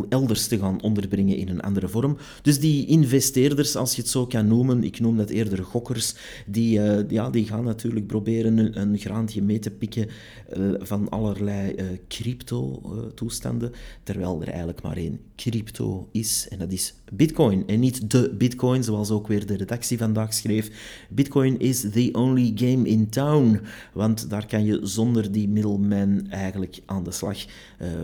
elders 0.10 0.48
te 0.48 0.58
gaan 0.58 0.82
onderbrengen 0.82 1.38
in 1.38 1.50
een 1.50 1.62
andere 1.62 1.88
vorm. 1.88 2.18
Dus 2.42 2.60
die 2.60 2.86
investeerders, 2.86 3.76
als 3.76 3.96
je 3.96 4.02
het 4.02 4.10
zo 4.10 4.26
kan 4.26 4.48
noemen, 4.48 4.84
ik 4.84 5.00
noem 5.00 5.18
dat 5.18 5.30
eerder 5.30 5.64
gokkers, 5.64 6.16
die, 6.46 6.80
uh, 6.80 7.10
ja, 7.10 7.30
die 7.30 7.46
gaan 7.46 7.64
natuurlijk 7.64 8.08
proberen 8.08 8.58
een, 8.58 8.82
een 8.82 8.98
graantje 8.98 9.42
mee 9.42 9.60
te 9.60 9.72
pikken 9.72 10.08
uh, 10.58 10.74
van 10.80 11.10
allerlei 11.10 11.76
crypto-toestanden, 12.08 13.72
terwijl 14.04 14.42
er 14.42 14.48
eigenlijk 14.48 14.82
maar 14.82 14.98
één 14.98 15.20
crypto 15.36 16.08
is, 16.12 16.48
en 16.50 16.60
dat 16.60 16.72
is 16.72 16.94
Bitcoin. 17.14 17.68
En 17.68 17.80
niet 17.80 18.12
de 18.12 18.36
Bitcoin, 18.38 18.84
zoals 18.84 19.10
ook 19.10 19.28
weer 19.28 19.46
de 19.46 19.58
redactie 19.58 19.98
vandaag 19.98 20.34
schreef. 20.34 20.72
Bitcoin 21.10 21.60
is 21.60 21.82
the 21.82 22.10
only 22.12 22.52
game 22.56 22.88
in 22.88 23.10
town, 23.10 23.60
want 23.94 24.30
daar 24.30 24.48
kan 24.48 24.66
je 24.66 24.80
zonder 24.84 25.32
die 25.32 25.48
middleman 25.48 26.30
eigenlijk 26.30 26.80
aan 26.86 27.04
de 27.04 27.12
slag. 27.12 27.46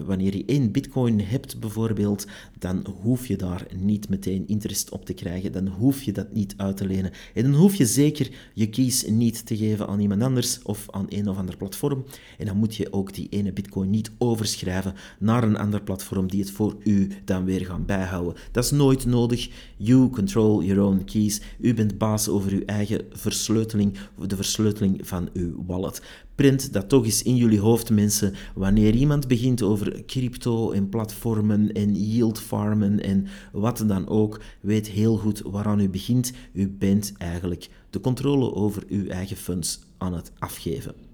Wanneer 0.06 0.38
je 0.38 0.46
één 0.46 0.72
bitcoin 0.72 1.20
hebt 1.20 1.60
bijvoorbeeld, 1.60 2.28
dan 2.60 2.86
hoef 3.02 3.28
je 3.28 3.36
daar 3.36 3.68
niet 3.76 4.10
meteen 4.10 4.48
interest 4.48 4.90
op 4.90 5.06
te 5.06 5.14
krijgen. 5.14 5.52
Dan 5.52 5.68
hoef 5.68 6.02
je 6.02 6.12
dat 6.12 6.34
niet 6.34 6.54
uit 6.58 6.78
te 6.78 6.86
lenen. 6.86 7.12
En 7.34 7.44
dan 7.44 7.54
hoef 7.54 7.76
je 7.76 7.86
zeker 7.86 8.30
je 8.54 8.70
keys 8.70 9.06
niet 9.08 9.46
te 9.46 9.58
geven 9.58 9.88
aan 9.88 10.00
iemand 10.00 10.22
anders 10.22 10.62
of 10.62 10.88
aan 10.92 11.06
een 11.10 11.30
of 11.30 11.38
ander 11.38 11.58
platform. 11.58 12.06
En 12.38 12.46
dan 12.46 12.58
moet 12.58 12.76
je 12.76 12.94
ook 12.94 13.14
die 13.14 13.28
ene 13.30 13.54
bitcoin 13.54 13.90
niet 13.90 14.12
overschrijven 14.18 14.94
naar 15.20 15.44
een 15.44 15.58
ander 15.58 15.82
platform 15.82 16.28
die 16.28 16.40
het 16.40 16.52
voor 16.52 16.76
u 16.84 17.08
dan 17.26 17.46
weer 17.46 17.66
gaan 17.66 17.86
bijhouden. 17.86 18.34
Dat 18.52 18.64
is 18.64 18.72
nooit 18.72 19.06
nodig. 19.06 19.50
You 19.78 20.10
control 20.10 20.64
your 20.64 20.82
own 20.82 21.04
keys. 21.06 21.42
U 21.60 21.74
bent 21.74 21.98
baas 21.98 22.28
over 22.28 22.52
uw 22.52 22.66
eigen 22.66 23.06
versleuteling, 23.12 23.98
de 24.28 24.36
versleuteling 24.36 25.08
van 25.08 25.30
uw 25.34 25.64
wallet. 25.66 26.02
Print 26.42 26.74
dat 26.74 26.90
toch 26.90 27.06
eens 27.06 27.24
in 27.24 27.36
jullie 27.36 27.60
hoofd, 27.60 27.90
mensen. 27.90 28.34
Wanneer 28.56 28.96
iemand 28.96 29.28
begint 29.28 29.62
over 29.62 30.06
crypto 30.06 30.72
en 30.72 30.90
platformen 30.90 31.72
en 31.72 31.96
yield 31.96 32.40
farmen 32.40 33.00
en 33.04 33.28
wat 33.52 33.84
dan 33.88 34.08
ook, 34.08 34.42
weet 34.62 34.88
heel 34.88 35.18
goed 35.18 35.42
waaraan 35.46 35.80
u 35.80 35.90
begint. 35.90 36.32
U 36.54 36.70
bent 36.70 37.14
eigenlijk 37.18 37.70
de 37.90 38.00
controle 38.00 38.54
over 38.54 38.84
uw 38.88 39.08
eigen 39.08 39.38
funds 39.38 39.80
aan 39.98 40.14
het 40.14 40.32
afgeven. 40.40 41.11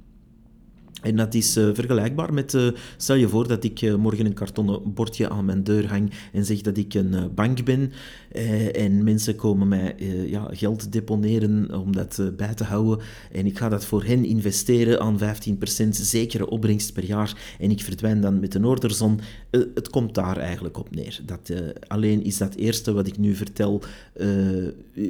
En 1.01 1.16
dat 1.16 1.34
is 1.34 1.58
uh, 1.58 1.70
vergelijkbaar 1.74 2.34
met, 2.34 2.54
uh, 2.54 2.68
stel 2.98 3.16
je 3.16 3.27
voor 3.27 3.48
dat 3.48 3.63
ik 3.63 3.82
uh, 3.82 3.96
morgen 3.96 4.25
een 4.25 4.34
kartonnen 4.34 4.94
bordje 4.94 5.30
aan 5.30 5.46
mijn 5.46 5.63
deur 5.63 5.89
hang 5.89 6.12
en 6.34 6.46
zeg 6.46 6.62
dat 6.62 6.77
ik 6.77 6.94
een 6.94 7.32
bank 7.36 7.66
ben 7.66 7.92
en 8.74 9.04
mensen 9.04 9.36
komen 9.36 9.68
mij 9.68 9.96
ja, 10.27 10.48
geld 10.51 10.92
deponeren 10.92 11.80
om 11.82 11.96
dat 11.96 12.22
bij 12.38 12.54
te 12.54 12.63
houden 12.63 13.06
en 13.32 13.46
ik 13.46 13.58
ga 13.58 13.70
dat 13.70 13.86
voor 13.86 14.04
hen 14.04 14.25
investeren 14.25 15.00
aan 15.00 15.20
15% 15.20 15.89
zekere 15.89 16.50
opbrengst 16.50 16.94
per 16.94 17.06
jaar 17.06 17.56
en 17.60 17.72
ik 17.72 17.82
verdwijn 17.82 18.22
dan 18.22 18.39
met 18.39 18.56
een 18.56 18.66
orderzon. 18.66 19.20
het 19.51 19.89
komt 19.89 20.16
daar 20.16 20.38
eigenlijk 20.38 20.77
op 20.77 20.96
neer. 20.96 21.20
Dat, 21.25 21.51
alleen 21.88 22.24
is 22.24 22.38
dat 22.38 22.56
eerste 22.56 22.94
wat 22.94 23.08
ik 23.08 23.18
nu 23.18 23.36
vertel 23.36 23.82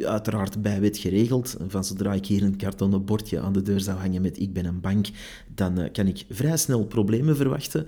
uiteraard 0.04 0.62
bij 0.62 0.82
wet 0.82 0.98
geregeld. 0.98 1.58
Van 1.68 1.84
zodra 1.84 2.14
ik 2.14 2.26
hier 2.26 2.44
een 2.44 2.58
kartonnen 2.58 3.06
bordje 3.06 3.40
aan 3.40 3.54
de 3.54 3.62
deur 3.62 3.80
zou 3.80 3.98
hangen 3.98 4.22
met 4.22 4.40
ik 4.40 4.54
ben 4.54 4.66
een 4.66 4.82
bank, 4.82 5.08
dan 5.58 5.80
eh, 5.80 5.92
kan 5.92 6.08
ik 6.08 6.26
vrij 6.30 6.58
snel 6.58 6.86
problemen 6.86 7.36
verwachten. 7.36 7.88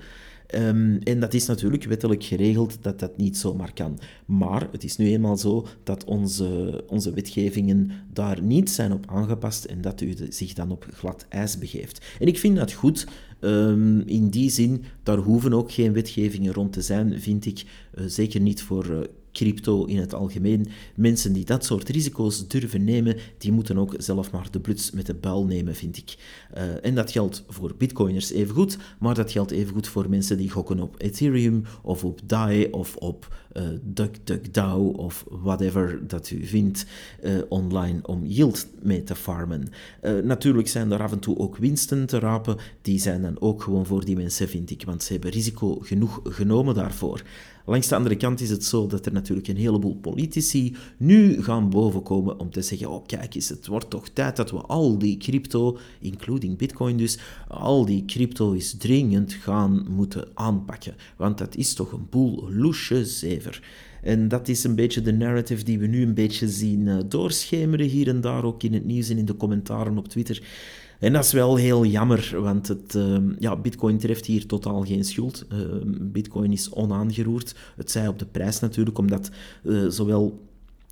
Um, 0.55 0.99
en 1.03 1.19
dat 1.19 1.33
is 1.33 1.45
natuurlijk 1.45 1.83
wettelijk 1.83 2.23
geregeld 2.23 2.77
dat 2.81 2.99
dat 2.99 3.17
niet 3.17 3.37
zomaar 3.37 3.73
kan. 3.73 3.99
Maar 4.25 4.67
het 4.71 4.83
is 4.83 4.97
nu 4.97 5.07
eenmaal 5.07 5.37
zo 5.37 5.67
dat 5.83 6.03
onze, 6.03 6.83
onze 6.87 7.13
wetgevingen 7.13 7.91
daar 8.13 8.41
niet 8.41 8.69
zijn 8.69 8.93
op 8.93 9.05
aangepast 9.07 9.65
en 9.65 9.81
dat 9.81 10.01
u 10.01 10.15
zich 10.29 10.53
dan 10.53 10.71
op 10.71 10.87
glad 10.93 11.25
ijs 11.29 11.57
begeeft. 11.57 12.05
En 12.19 12.27
ik 12.27 12.39
vind 12.39 12.55
dat 12.55 12.71
goed. 12.71 13.07
Um, 13.41 13.99
in 13.99 14.29
die 14.29 14.49
zin, 14.49 14.83
daar 15.03 15.17
hoeven 15.17 15.53
ook 15.53 15.71
geen 15.71 15.93
wetgevingen 15.93 16.53
rond 16.53 16.73
te 16.73 16.81
zijn, 16.81 17.21
vind 17.21 17.45
ik. 17.45 17.63
Uh, 17.95 18.03
zeker 18.07 18.41
niet 18.41 18.61
voor 18.61 18.85
uh, 18.85 18.99
crypto 19.33 19.85
in 19.85 19.97
het 19.97 20.13
algemeen. 20.13 20.67
Mensen 20.95 21.33
die 21.33 21.45
dat 21.45 21.65
soort 21.65 21.89
risico's 21.89 22.47
durven 22.47 22.83
nemen, 22.83 23.15
die 23.37 23.51
moeten 23.51 23.77
ook 23.77 23.95
zelf 23.97 24.31
maar 24.31 24.47
de 24.51 24.59
bluts 24.59 24.91
met 24.91 25.05
de 25.05 25.13
buil 25.13 25.45
nemen, 25.45 25.75
vind 25.75 25.97
ik. 25.97 26.15
Uh, 26.57 26.85
en 26.85 26.95
dat 26.95 27.11
geldt 27.11 27.43
voor 27.47 27.75
bitcoiners 27.77 28.31
evengoed, 28.31 28.77
maar 28.99 29.15
dat 29.15 29.31
geldt 29.31 29.51
evengoed 29.51 29.87
voor 29.87 30.09
mensen 30.09 30.37
die 30.37 30.49
gokken 30.49 30.79
op 30.79 30.95
Ethereum 30.97 31.63
of 31.81 32.03
op 32.03 32.21
DAI 32.25 32.67
of 32.71 32.95
op 32.95 33.37
uh, 33.53 33.63
DuckDuckDAO 33.81 34.87
of 34.87 35.25
whatever 35.29 36.07
dat 36.07 36.29
u 36.29 36.45
vindt 36.45 36.85
uh, 37.23 37.37
online 37.49 37.99
om 38.03 38.25
yield 38.25 38.67
mee 38.81 39.03
te 39.03 39.15
farmen. 39.15 39.69
natuurlijk 40.23 40.67
zijn 40.67 40.91
er 40.91 41.01
af 41.01 41.11
en 41.11 41.19
toe 41.19 41.37
ook 41.37 41.57
winsten 41.57 42.05
te 42.05 42.19
rapen, 42.19 42.57
die 42.81 42.99
zijn 42.99 43.21
dan 43.21 43.41
ook 43.41 43.63
gewoon 43.63 43.85
voor 43.85 44.05
die 44.05 44.15
mensen, 44.15 44.49
vind 44.49 44.71
ik, 44.71 44.83
want 44.85 45.03
ze 45.03 45.13
hebben 45.13 45.31
risico 45.31 45.79
genoeg 45.79 46.19
genomen 46.23 46.75
daarvoor. 46.75 47.21
Langs 47.69 47.87
de 47.87 47.95
andere 47.95 48.15
kant 48.15 48.41
is 48.41 48.49
het 48.49 48.63
zo 48.63 48.87
dat 48.87 49.05
er 49.05 49.13
natuurlijk 49.13 49.47
een 49.47 49.57
heleboel 49.57 49.95
politici 49.95 50.75
nu 50.97 51.43
gaan 51.43 51.69
bovenkomen 51.69 52.39
om 52.39 52.51
te 52.51 52.61
zeggen, 52.61 52.89
oh 52.89 53.05
kijk 53.05 53.35
eens, 53.35 53.49
het 53.49 53.67
wordt 53.67 53.89
toch 53.89 54.09
tijd 54.09 54.35
dat 54.35 54.51
we 54.51 54.57
al 54.57 54.97
die 54.97 55.17
crypto, 55.17 55.77
including 55.99 56.57
bitcoin 56.57 56.97
dus, 56.97 57.17
al 57.47 57.85
die 57.85 58.05
crypto 58.05 58.51
is 58.51 58.77
dringend 58.77 59.33
gaan 59.33 59.85
moeten 59.89 60.27
aanpakken. 60.33 60.95
Want 61.17 61.37
dat 61.37 61.55
is 61.55 61.73
toch 61.73 61.91
een 61.91 62.07
boel 62.09 62.51
loesje 62.51 63.05
zever. 63.05 63.61
En 64.01 64.27
dat 64.27 64.47
is 64.47 64.63
een 64.63 64.75
beetje 64.75 65.01
de 65.01 65.13
narrative 65.13 65.63
die 65.63 65.79
we 65.79 65.87
nu 65.87 66.01
een 66.01 66.13
beetje 66.13 66.49
zien 66.49 66.87
uh, 66.87 66.97
doorschemeren 67.07 67.87
hier 67.87 68.07
en 68.07 68.21
daar, 68.21 68.43
ook 68.43 68.63
in 68.63 68.73
het 68.73 68.85
nieuws 68.85 69.09
en 69.09 69.17
in 69.17 69.25
de 69.25 69.37
commentaren 69.37 69.97
op 69.97 70.07
Twitter. 70.07 70.41
En 70.99 71.13
dat 71.13 71.23
is 71.23 71.31
wel 71.31 71.55
heel 71.55 71.85
jammer, 71.85 72.41
want 72.41 72.67
het, 72.67 72.95
uh, 72.95 73.17
ja, 73.39 73.55
Bitcoin 73.55 73.97
treft 73.97 74.25
hier 74.25 74.45
totaal 74.45 74.81
geen 74.81 75.03
schuld. 75.03 75.45
Uh, 75.53 75.59
Bitcoin 76.01 76.51
is 76.51 76.71
onaangeroerd. 76.71 77.55
Het 77.75 77.91
zij 77.91 78.07
op 78.07 78.19
de 78.19 78.25
prijs 78.25 78.59
natuurlijk, 78.59 78.97
omdat 78.97 79.29
uh, 79.63 79.89
zowel 79.89 80.47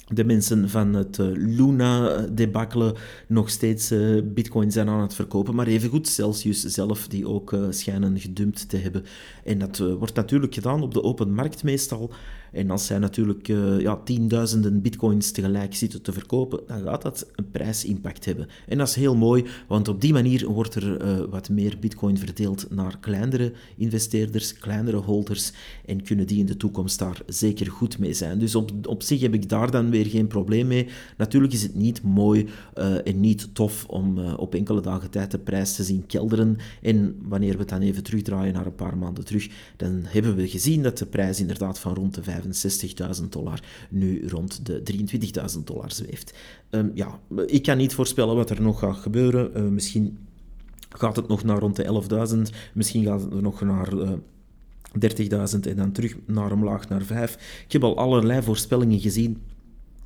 de 0.07 0.23
mensen 0.23 0.69
van 0.69 0.93
het 0.93 1.19
eh, 1.19 1.25
Luna-debakkelen 1.33 2.93
nog 3.27 3.49
steeds 3.49 3.91
uh, 3.91 4.21
bitcoin 4.23 4.71
zijn 4.71 4.89
aan 4.89 5.01
het 5.01 5.13
verkopen, 5.13 5.55
maar 5.55 5.67
evengoed 5.67 6.07
Celsius 6.07 6.61
zelf, 6.61 7.07
die 7.07 7.27
ook 7.27 7.55
schijnen 7.69 8.19
gedumpt 8.19 8.69
te 8.69 8.77
hebben. 8.77 9.03
En 9.43 9.59
dat 9.59 9.77
wordt 9.77 10.15
natuurlijk 10.15 10.53
gedaan 10.53 10.81
op 10.81 10.93
de 10.93 11.03
open 11.03 11.33
markt 11.33 11.63
meestal. 11.63 12.11
En 12.51 12.69
als 12.69 12.85
zij 12.85 12.99
natuurlijk 12.99 13.47
uh, 13.47 13.79
ja, 13.79 13.95
tienduizenden 13.95 14.81
bitcoins 14.81 15.31
tegelijk 15.31 15.75
zitten 15.75 16.01
te 16.01 16.11
verkopen, 16.11 16.59
dan 16.67 16.81
gaat 16.81 17.01
dat 17.01 17.27
een 17.35 17.51
prijsimpact 17.51 18.25
hebben. 18.25 18.47
En 18.67 18.77
dat 18.77 18.87
is 18.87 18.95
heel 18.95 19.15
mooi, 19.15 19.45
want 19.67 19.87
op 19.87 20.01
die 20.01 20.13
manier 20.13 20.47
wordt 20.47 20.75
er 20.75 21.01
uh, 21.01 21.25
wat 21.29 21.49
meer 21.49 21.77
bitcoin 21.79 22.17
verdeeld 22.17 22.67
naar 22.69 22.97
kleinere 22.99 23.53
investeerders, 23.77 24.53
kleinere 24.53 24.97
holders, 24.97 25.51
en 25.85 26.03
kunnen 26.03 26.27
die 26.27 26.39
in 26.39 26.45
de 26.45 26.57
toekomst 26.57 26.99
daar 26.99 27.21
zeker 27.25 27.71
goed 27.71 27.99
mee 27.99 28.13
zijn. 28.13 28.39
Dus 28.39 28.55
op, 28.55 28.71
op 28.87 29.03
zich 29.03 29.21
heb 29.21 29.33
ik 29.33 29.49
daar 29.49 29.71
dan 29.71 29.89
weer 29.89 30.05
geen 30.05 30.27
probleem 30.27 30.67
mee. 30.67 30.87
Natuurlijk 31.17 31.53
is 31.53 31.63
het 31.63 31.75
niet 31.75 32.01
mooi 32.01 32.47
uh, 32.77 33.07
en 33.07 33.19
niet 33.19 33.49
tof 33.53 33.85
om 33.85 34.19
op 34.19 34.55
enkele 34.55 34.81
dagen 34.81 35.09
tijd 35.09 35.31
de 35.31 35.39
prijs 35.39 35.75
te 35.75 35.83
zien 35.83 36.05
kelderen. 36.05 36.57
En 36.81 37.15
wanneer 37.21 37.53
we 37.53 37.59
het 37.59 37.69
dan 37.69 37.81
even 37.81 38.03
terugdraaien 38.03 38.53
naar 38.53 38.65
een 38.65 38.75
paar 38.75 38.97
maanden 38.97 39.25
terug, 39.25 39.49
dan 39.77 40.01
hebben 40.03 40.35
we 40.35 40.47
gezien 40.47 40.83
dat 40.83 40.97
de 40.97 41.05
prijs 41.05 41.39
inderdaad 41.39 41.79
van 41.79 41.93
rond 41.93 42.13
de 42.13 42.23
65.000 42.41 43.29
dollar 43.29 43.63
nu 43.89 44.27
rond 44.27 44.65
de 44.65 44.83
23.000 45.57 45.63
dollar 45.63 45.91
zweeft. 45.91 46.33
Um, 46.69 46.91
ja, 46.93 47.19
ik 47.45 47.63
kan 47.63 47.77
niet 47.77 47.93
voorspellen 47.93 48.35
wat 48.35 48.49
er 48.49 48.61
nog 48.61 48.79
gaat 48.79 48.97
gebeuren. 48.97 49.51
Uh, 49.55 49.69
misschien 49.69 50.17
gaat 50.89 51.15
het 51.15 51.27
nog 51.27 51.43
naar 51.43 51.59
rond 51.59 51.75
de 51.75 52.03
11.000, 52.51 52.55
misschien 52.73 53.03
gaat 53.03 53.21
het 53.21 53.41
nog 53.41 53.61
naar... 53.61 53.93
Uh, 53.93 54.11
30.000 54.99 55.59
en 55.61 55.75
dan 55.75 55.91
terug 55.91 56.15
naar 56.25 56.51
omlaag 56.51 56.89
naar 56.89 57.01
5. 57.01 57.63
Ik 57.65 57.71
heb 57.71 57.83
al 57.83 57.97
allerlei 57.97 58.41
voorspellingen 58.41 58.99
gezien. 58.99 59.41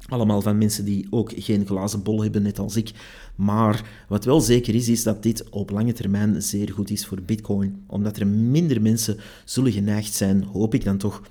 Allemaal 0.08 0.42
van 0.42 0.58
mensen 0.58 0.86
die 0.86 1.08
ook 1.10 1.32
geen 1.36 1.66
glazen 1.66 2.04
bol 2.04 2.22
hebben, 2.22 2.42
net 2.42 2.60
als 2.60 2.76
ik. 2.76 2.92
Maar 3.36 4.06
wat 4.08 4.26
wel 4.26 4.42
zeker 4.42 4.76
is, 4.76 4.90
is 4.90 5.04
dat 5.04 5.24
dit 5.24 5.50
op 5.50 5.70
lange 5.70 5.94
termijn 5.94 6.42
zeer 6.42 6.72
goed 6.72 6.90
is 6.90 7.06
voor 7.06 7.22
Bitcoin. 7.22 7.84
Omdat 7.88 8.18
er 8.18 8.28
minder 8.28 8.82
mensen 8.82 9.18
zullen 9.46 9.72
geneigd 9.72 10.14
zijn, 10.14 10.44
hoop 10.44 10.74
ik 10.74 10.84
dan 10.84 10.98
toch, 10.98 11.22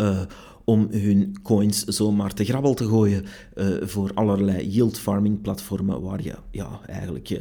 uh, 0.00 0.26
om 0.66 0.88
hun 0.90 1.36
coins 1.42 1.84
zomaar 1.84 2.34
te 2.34 2.44
grabbel 2.44 2.74
te 2.74 2.86
gooien 2.86 3.24
uh, 3.54 3.66
voor 3.80 4.10
allerlei 4.14 4.68
yield 4.68 4.98
farming 4.98 5.40
platformen 5.40 6.00
waar 6.00 6.22
je 6.22 6.34
ja, 6.50 6.80
eigenlijk 6.86 7.30
uh, 7.30 7.38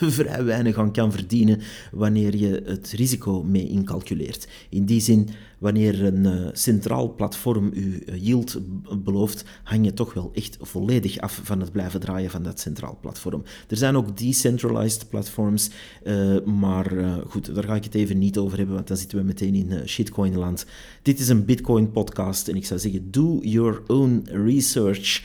vrij 0.18 0.44
weinig 0.44 0.78
aan 0.78 0.92
kan 0.92 1.12
verdienen 1.12 1.60
wanneer 1.92 2.36
je 2.36 2.62
het 2.64 2.90
risico 2.90 3.42
mee 3.42 3.68
incalculeert. 3.68 4.48
In 4.68 4.84
die 4.84 5.00
zin 5.00 5.28
wanneer 5.58 6.04
een 6.04 6.24
uh, 6.24 6.48
centraal 6.52 7.14
platform 7.14 7.70
uh, 7.72 8.22
yield 8.22 8.58
belooft, 9.04 9.44
hang 9.62 9.84
je 9.84 9.94
toch 9.94 10.14
wel 10.14 10.30
echt 10.34 10.56
volledig 10.60 11.18
af 11.18 11.40
van 11.42 11.60
het 11.60 11.72
blijven 11.72 12.00
draaien 12.00 12.30
van 12.30 12.42
dat 12.42 12.60
centraal 12.60 12.98
platform. 13.00 13.42
Er 13.68 13.76
zijn 13.76 13.96
ook 13.96 14.18
decentralized 14.18 15.08
platforms, 15.08 15.70
maar 16.44 16.92
goed, 17.26 17.54
daar 17.54 17.64
ga 17.64 17.74
ik 17.74 17.84
het 17.84 17.94
even 17.94 18.18
niet 18.18 18.38
over 18.38 18.56
hebben, 18.56 18.74
want 18.74 18.88
dan 18.88 18.96
zitten 18.96 19.18
we 19.18 19.24
meteen 19.24 19.54
in 19.54 19.88
shitcoin-land. 19.88 20.66
Dit 21.02 21.20
is 21.20 21.28
een 21.28 21.44
En 22.48 22.56
ik 22.56 22.66
zou 22.66 22.80
zeggen, 22.80 23.10
do 23.10 23.38
your 23.42 23.82
own 23.86 24.28
research. 24.30 25.22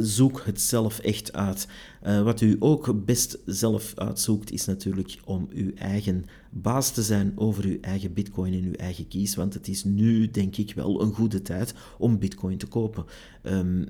zoek 0.00 0.42
het 0.44 0.60
zelf 0.60 0.98
echt 0.98 1.32
uit. 1.32 1.68
Uh, 2.06 2.22
wat 2.22 2.40
u 2.40 2.56
ook 2.58 3.04
best 3.04 3.38
zelf 3.46 3.92
uitzoekt, 3.94 4.52
is 4.52 4.64
natuurlijk 4.64 5.18
om 5.24 5.48
uw 5.52 5.74
eigen 5.74 6.24
baas 6.50 6.92
te 6.92 7.02
zijn 7.02 7.32
over 7.36 7.64
uw 7.64 7.78
eigen 7.80 8.12
bitcoin 8.12 8.52
en 8.52 8.64
uw 8.64 8.72
eigen 8.72 9.08
kies. 9.08 9.34
Want 9.34 9.54
het 9.54 9.68
is 9.68 9.84
nu, 9.84 10.30
denk 10.30 10.56
ik, 10.56 10.74
wel 10.74 11.02
een 11.02 11.12
goede 11.12 11.42
tijd 11.42 11.74
om 11.98 12.18
bitcoin 12.18 12.58
te 12.58 12.66
kopen. 12.66 13.04
Um, 13.42 13.88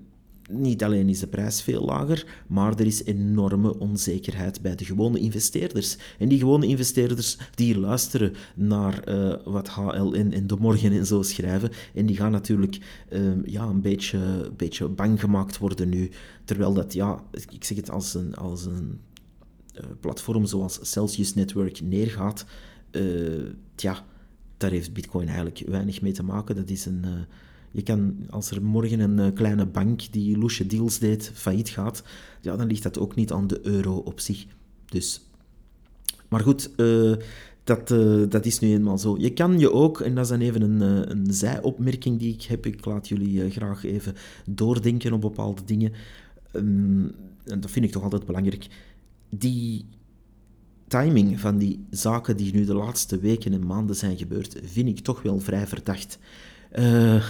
niet 0.50 0.84
alleen 0.84 1.08
is 1.08 1.20
de 1.20 1.26
prijs 1.26 1.62
veel 1.62 1.84
lager, 1.84 2.26
maar 2.46 2.72
er 2.78 2.86
is 2.86 3.04
enorme 3.04 3.78
onzekerheid 3.78 4.62
bij 4.62 4.74
de 4.74 4.84
gewone 4.84 5.18
investeerders. 5.18 5.96
En 6.18 6.28
die 6.28 6.38
gewone 6.38 6.66
investeerders 6.66 7.38
die 7.54 7.78
luisteren 7.78 8.32
naar 8.54 9.08
uh, 9.08 9.34
wat 9.44 9.68
HLN 9.68 10.32
en 10.32 10.46
De 10.46 10.56
Morgen 10.56 10.92
en 10.92 11.06
zo 11.06 11.22
schrijven. 11.22 11.70
En 11.94 12.06
die 12.06 12.16
gaan 12.16 12.32
natuurlijk 12.32 13.04
uh, 13.12 13.20
ja, 13.44 13.64
een 13.64 13.80
beetje, 13.80 14.50
beetje 14.56 14.88
bang 14.88 15.20
gemaakt 15.20 15.58
worden 15.58 15.88
nu. 15.88 16.10
Terwijl 16.44 16.72
dat, 16.72 16.92
ja, 16.92 17.22
ik 17.50 17.64
zeg 17.64 17.76
het 17.76 17.90
als 17.90 18.14
een, 18.14 18.34
als 18.34 18.64
een 18.64 19.00
uh, 19.74 19.84
platform 20.00 20.46
zoals 20.46 20.78
Celsius 20.82 21.34
Network 21.34 21.80
neergaat. 21.80 22.44
ja, 23.76 24.04
daar 24.56 24.70
heeft 24.70 24.92
Bitcoin 24.92 25.26
eigenlijk 25.26 25.62
weinig 25.66 26.00
mee 26.00 26.12
te 26.12 26.22
maken. 26.22 26.56
Dat 26.56 26.70
is 26.70 26.86
een 26.86 27.04
je 27.70 27.82
kan, 27.82 28.16
als 28.30 28.50
er 28.50 28.62
morgen 28.62 29.00
een 29.00 29.18
eh, 29.18 29.34
kleine 29.34 29.66
bank 29.66 30.12
die 30.12 30.38
loesje 30.38 30.66
deals 30.66 30.98
deed, 30.98 31.30
failliet 31.34 31.68
gaat, 31.68 32.02
ja, 32.40 32.56
dan 32.56 32.66
ligt 32.66 32.82
dat 32.82 32.98
ook 32.98 33.14
niet 33.14 33.32
aan 33.32 33.46
de 33.46 33.60
euro 33.62 33.96
op 33.96 34.20
zich. 34.20 34.46
Dus. 34.86 35.20
Maar 36.28 36.40
goed, 36.40 36.70
uh, 36.76 37.16
dat, 37.64 37.90
uh, 37.90 38.24
dat 38.28 38.46
is 38.46 38.58
nu 38.58 38.72
eenmaal 38.72 38.98
zo. 38.98 39.16
Je 39.18 39.32
kan 39.32 39.58
je 39.58 39.72
ook, 39.72 40.00
en 40.00 40.14
dat 40.14 40.24
is 40.24 40.30
dan 40.30 40.40
even 40.40 40.62
een, 40.62 41.10
een 41.10 41.32
zijopmerking 41.32 42.18
die 42.18 42.34
ik 42.34 42.42
heb, 42.42 42.66
ik 42.66 42.84
laat 42.84 43.08
jullie 43.08 43.50
graag 43.50 43.84
even 43.84 44.14
doordenken 44.46 45.12
op 45.12 45.20
bepaalde 45.20 45.64
dingen. 45.64 45.92
Um, 46.52 47.12
en 47.44 47.60
dat 47.60 47.70
vind 47.70 47.84
ik 47.84 47.90
toch 47.90 48.02
altijd 48.02 48.26
belangrijk. 48.26 48.66
Die 49.28 49.84
timing 50.88 51.40
van 51.40 51.58
die 51.58 51.84
zaken 51.90 52.36
die 52.36 52.54
nu 52.54 52.64
de 52.64 52.74
laatste 52.74 53.18
weken 53.18 53.52
en 53.52 53.66
maanden 53.66 53.96
zijn 53.96 54.18
gebeurd, 54.18 54.60
vind 54.64 54.88
ik 54.88 54.98
toch 54.98 55.22
wel 55.22 55.38
vrij 55.38 55.66
verdacht. 55.66 56.18
Uh, 56.78 57.24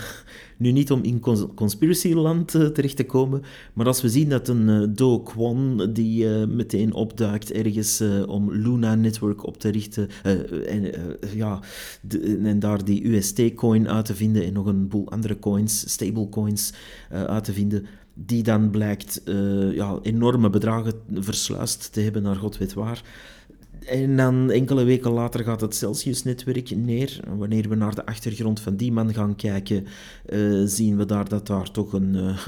nu 0.56 0.70
niet 0.70 0.90
om 0.90 1.02
in 1.02 1.20
conspiracyland 1.54 2.54
uh, 2.54 2.66
terecht 2.66 2.96
te 2.96 3.04
komen, 3.04 3.42
maar 3.72 3.86
als 3.86 4.02
we 4.02 4.08
zien 4.08 4.28
dat 4.28 4.48
een 4.48 4.68
uh, 4.68 4.86
Do 4.88 5.20
Kwon 5.20 5.90
die 5.92 6.26
meteen 6.46 6.92
opduikt 6.92 7.52
ergens 7.52 8.02
om 8.26 8.52
Luna 8.52 8.94
Network 8.94 9.46
op 9.46 9.58
te 9.58 9.68
richten 9.68 10.08
en, 10.66 10.92
ja, 11.34 11.60
en 12.42 12.58
daar 12.58 12.84
die 12.84 13.08
UST-coin 13.08 13.88
uit 13.88 14.04
te 14.04 14.14
vinden 14.14 14.44
en 14.44 14.52
nog 14.52 14.66
een 14.66 14.88
boel 14.88 15.10
andere 15.10 15.38
coins, 15.38 15.92
stablecoins 15.92 16.72
uit 17.10 17.44
te 17.44 17.52
vinden, 17.52 17.86
die 18.14 18.42
dan 18.42 18.70
blijkt 18.70 19.22
ja, 19.72 19.98
enorme 20.02 20.50
bedragen 20.50 20.92
versluist 21.14 21.92
te 21.92 22.00
hebben 22.00 22.22
naar 22.22 22.36
god 22.36 22.58
weet 22.58 22.74
waar. 22.74 23.02
En 23.86 24.16
dan 24.16 24.50
enkele 24.50 24.84
weken 24.84 25.10
later 25.10 25.44
gaat 25.44 25.60
het 25.60 25.74
Celsius-netwerk 25.74 26.76
neer. 26.76 27.20
Wanneer 27.36 27.68
we 27.68 27.74
naar 27.74 27.94
de 27.94 28.06
achtergrond 28.06 28.60
van 28.60 28.76
die 28.76 28.92
man 28.92 29.14
gaan 29.14 29.36
kijken, 29.36 29.86
uh, 30.28 30.62
zien 30.64 30.96
we 30.96 31.06
daar 31.06 31.28
dat 31.28 31.46
daar 31.46 31.70
toch 31.70 31.92
een, 31.92 32.14
uh, 32.14 32.46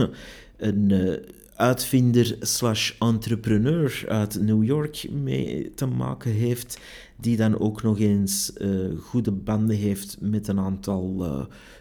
een 0.56 0.90
uh, 0.90 1.16
uitvinder 1.56 2.36
slash 2.40 2.92
entrepreneur 2.98 4.04
uit 4.08 4.40
New 4.40 4.64
York 4.64 5.06
mee 5.10 5.72
te 5.74 5.86
maken 5.86 6.30
heeft, 6.30 6.78
die 7.22 7.36
dan 7.36 7.58
ook 7.58 7.82
nog 7.82 7.98
eens 7.98 8.52
goede 9.00 9.32
banden 9.32 9.76
heeft 9.76 10.16
met 10.20 10.48
een 10.48 10.58
aantal 10.58 11.26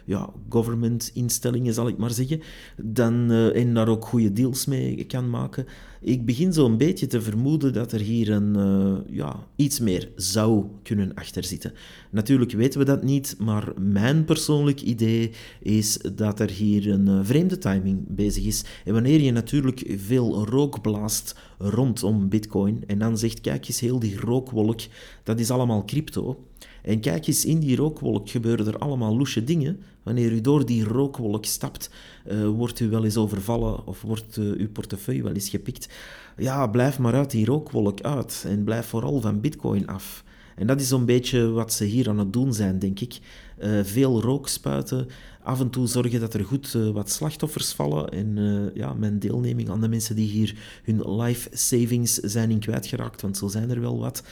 ja, 0.04 0.30
government-instellingen, 0.48 1.74
zal 1.74 1.88
ik 1.88 1.96
maar 1.96 2.10
zeggen, 2.10 2.40
dan, 2.76 3.30
en 3.30 3.74
daar 3.74 3.88
ook 3.88 4.04
goede 4.04 4.32
deals 4.32 4.66
mee 4.66 5.04
kan 5.04 5.30
maken 5.30 5.66
ik 6.02 6.26
begin 6.26 6.52
zo'n 6.52 6.76
beetje 6.76 7.06
te 7.06 7.20
vermoeden 7.22 7.72
dat 7.72 7.92
er 7.92 8.00
hier 8.00 8.30
een, 8.30 8.56
uh, 8.56 9.16
ja, 9.16 9.46
iets 9.56 9.80
meer 9.80 10.08
zou 10.16 10.66
kunnen 10.82 11.14
achterzitten. 11.14 11.72
Natuurlijk 12.10 12.52
weten 12.52 12.78
we 12.78 12.84
dat 12.84 13.02
niet, 13.02 13.36
maar 13.38 13.72
mijn 13.78 14.24
persoonlijk 14.24 14.80
idee 14.80 15.30
is 15.60 15.98
dat 16.14 16.40
er 16.40 16.50
hier 16.50 16.90
een 16.90 17.06
uh, 17.06 17.20
vreemde 17.22 17.58
timing 17.58 18.04
bezig 18.08 18.44
is. 18.44 18.64
En 18.84 18.92
wanneer 18.92 19.20
je 19.20 19.32
natuurlijk 19.32 19.94
veel 19.96 20.46
rook 20.46 20.82
blaast 20.82 21.36
rondom 21.70 22.28
Bitcoin 22.28 22.84
en 22.86 22.98
dan 22.98 23.18
zegt: 23.18 23.40
kijk 23.40 23.68
eens, 23.68 23.80
heel 23.80 23.98
die 23.98 24.20
rookwolk, 24.20 24.80
dat 25.22 25.40
is 25.40 25.50
allemaal 25.50 25.84
crypto. 25.84 26.44
En 26.82 27.00
kijk 27.00 27.26
eens, 27.26 27.44
in 27.44 27.58
die 27.58 27.76
rookwolk 27.76 28.30
gebeuren 28.30 28.66
er 28.66 28.78
allemaal 28.78 29.16
loesje 29.16 29.44
dingen. 29.44 29.80
Wanneer 30.02 30.32
u 30.32 30.40
door 30.40 30.66
die 30.66 30.84
rookwolk 30.84 31.44
stapt, 31.44 31.90
uh, 32.26 32.48
wordt 32.48 32.80
u 32.80 32.88
wel 32.88 33.04
eens 33.04 33.16
overvallen 33.16 33.86
of 33.86 34.02
wordt 34.02 34.36
uh, 34.36 34.60
uw 34.60 34.68
portefeuille 34.68 35.22
wel 35.22 35.32
eens 35.32 35.48
gepikt. 35.48 35.88
Ja, 36.36 36.66
blijf 36.66 36.98
maar 36.98 37.14
uit 37.14 37.30
die 37.30 37.44
rookwolk 37.44 38.00
uit 38.00 38.44
en 38.46 38.64
blijf 38.64 38.86
vooral 38.86 39.20
van 39.20 39.40
bitcoin 39.40 39.86
af. 39.86 40.24
En 40.56 40.66
dat 40.66 40.80
is 40.80 40.88
zo'n 40.88 41.04
beetje 41.04 41.50
wat 41.50 41.72
ze 41.72 41.84
hier 41.84 42.08
aan 42.08 42.18
het 42.18 42.32
doen 42.32 42.54
zijn, 42.54 42.78
denk 42.78 43.00
ik. 43.00 43.18
Uh, 43.62 43.84
veel 43.84 44.20
rook 44.20 44.48
spuiten, 44.48 45.06
af 45.42 45.60
en 45.60 45.70
toe 45.70 45.86
zorgen 45.86 46.20
dat 46.20 46.34
er 46.34 46.44
goed 46.44 46.74
uh, 46.76 46.90
wat 46.90 47.10
slachtoffers 47.10 47.72
vallen. 47.72 48.08
En 48.08 48.36
uh, 48.36 48.74
ja, 48.74 48.94
mijn 48.94 49.18
deelneming 49.18 49.70
aan 49.70 49.80
de 49.80 49.88
mensen 49.88 50.16
die 50.16 50.28
hier 50.28 50.56
hun 50.84 51.16
life 51.20 51.48
savings 51.52 52.14
zijn 52.14 52.50
in 52.50 52.58
kwijtgeraakt, 52.58 53.22
want 53.22 53.36
zo 53.36 53.48
zijn 53.48 53.70
er 53.70 53.80
wel 53.80 53.98
wat. 53.98 54.22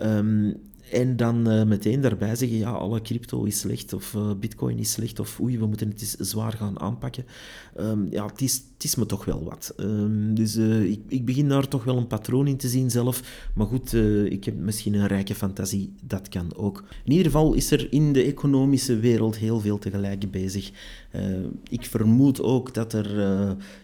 Um, 0.00 0.56
en 0.90 1.16
dan 1.16 1.52
uh, 1.52 1.64
meteen 1.64 2.00
daarbij 2.00 2.36
zeggen, 2.36 2.58
ja, 2.58 2.70
alle 2.70 3.02
crypto 3.02 3.44
is 3.44 3.58
slecht, 3.58 3.92
of 3.92 4.14
uh, 4.14 4.30
bitcoin 4.40 4.78
is 4.78 4.92
slecht, 4.92 5.20
of 5.20 5.40
oei, 5.40 5.58
we 5.58 5.66
moeten 5.66 5.88
het 5.88 6.00
eens 6.00 6.14
zwaar 6.30 6.52
gaan 6.52 6.80
aanpakken. 6.80 7.24
Um, 7.80 8.06
ja, 8.10 8.26
het 8.26 8.40
is, 8.40 8.62
het 8.74 8.84
is 8.84 8.94
me 8.94 9.06
toch 9.06 9.24
wel 9.24 9.44
wat. 9.44 9.74
Um, 9.76 10.34
dus 10.34 10.56
uh, 10.56 10.84
ik, 10.84 11.00
ik 11.08 11.24
begin 11.24 11.48
daar 11.48 11.68
toch 11.68 11.84
wel 11.84 11.96
een 11.96 12.06
patroon 12.06 12.46
in 12.46 12.56
te 12.56 12.68
zien 12.68 12.90
zelf. 12.90 13.48
Maar 13.54 13.66
goed, 13.66 13.92
ik 14.24 14.44
heb 14.44 14.56
misschien 14.56 14.94
een 14.94 15.06
rijke 15.06 15.34
fantasie, 15.34 15.92
dat 16.02 16.28
kan 16.28 16.56
ook. 16.56 16.84
In 17.04 17.10
ieder 17.10 17.26
geval 17.26 17.54
is 17.54 17.70
er 17.70 17.92
in 17.92 18.12
de 18.12 18.22
economische 18.22 18.98
wereld 18.98 19.36
heel 19.36 19.60
veel 19.60 19.78
tegelijk 19.78 20.30
bezig. 20.30 20.70
ik 21.68 21.84
vermoed 21.84 22.42
ook 22.42 22.74
dat 22.74 22.92
er, 22.92 23.18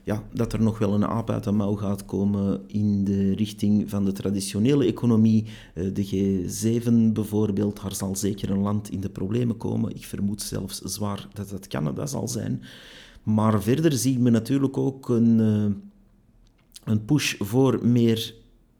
ja, 0.04 0.22
dat 0.32 0.52
er 0.52 0.62
nog 0.62 0.78
wel 0.78 0.94
een 0.94 1.06
aap 1.06 1.30
uit 1.30 1.44
de 1.44 1.52
mouw 1.52 1.74
gaat 1.74 2.04
komen 2.04 2.60
in 2.66 3.04
de 3.04 3.34
richting 3.34 3.90
van 3.90 4.04
de 4.04 4.12
traditionele 4.12 4.86
economie, 4.86 5.44
de 5.74 6.06
G7 6.06 6.91
bijvoorbeeld, 7.12 7.82
daar 7.82 7.94
zal 7.94 8.16
zeker 8.16 8.50
een 8.50 8.62
land 8.62 8.90
in 8.90 9.00
de 9.00 9.08
problemen 9.08 9.56
komen. 9.56 9.94
Ik 9.94 10.04
vermoed 10.04 10.42
zelfs 10.42 10.78
zwaar 10.78 11.28
dat 11.32 11.50
het 11.50 11.66
Canada 11.66 12.06
zal 12.06 12.28
zijn. 12.28 12.62
Maar 13.22 13.62
verder 13.62 13.92
zie 13.92 14.18
me 14.18 14.30
natuurlijk 14.30 14.76
ook 14.76 15.08
een, 15.08 15.38
uh, 15.38 15.64
een 16.84 17.04
push 17.04 17.34
voor 17.38 17.86
meer 17.86 18.34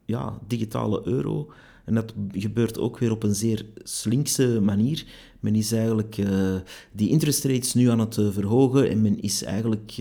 ja, 0.04 0.38
digitale 0.46 1.00
euro. 1.04 1.52
En 1.84 1.94
dat 1.94 2.14
gebeurt 2.32 2.78
ook 2.78 2.98
weer 2.98 3.10
op 3.10 3.22
een 3.22 3.34
zeer 3.34 3.66
slinkse 3.82 4.60
manier. 4.60 5.06
Men 5.40 5.54
is 5.54 5.72
eigenlijk 5.72 6.16
uh, 6.16 6.54
die 6.92 7.08
interest 7.08 7.44
rates 7.44 7.74
nu 7.74 7.90
aan 7.90 7.98
het 7.98 8.16
uh, 8.16 8.30
verhogen 8.30 8.90
en 8.90 9.02
men 9.02 9.20
is 9.20 9.42
eigenlijk 9.42 9.92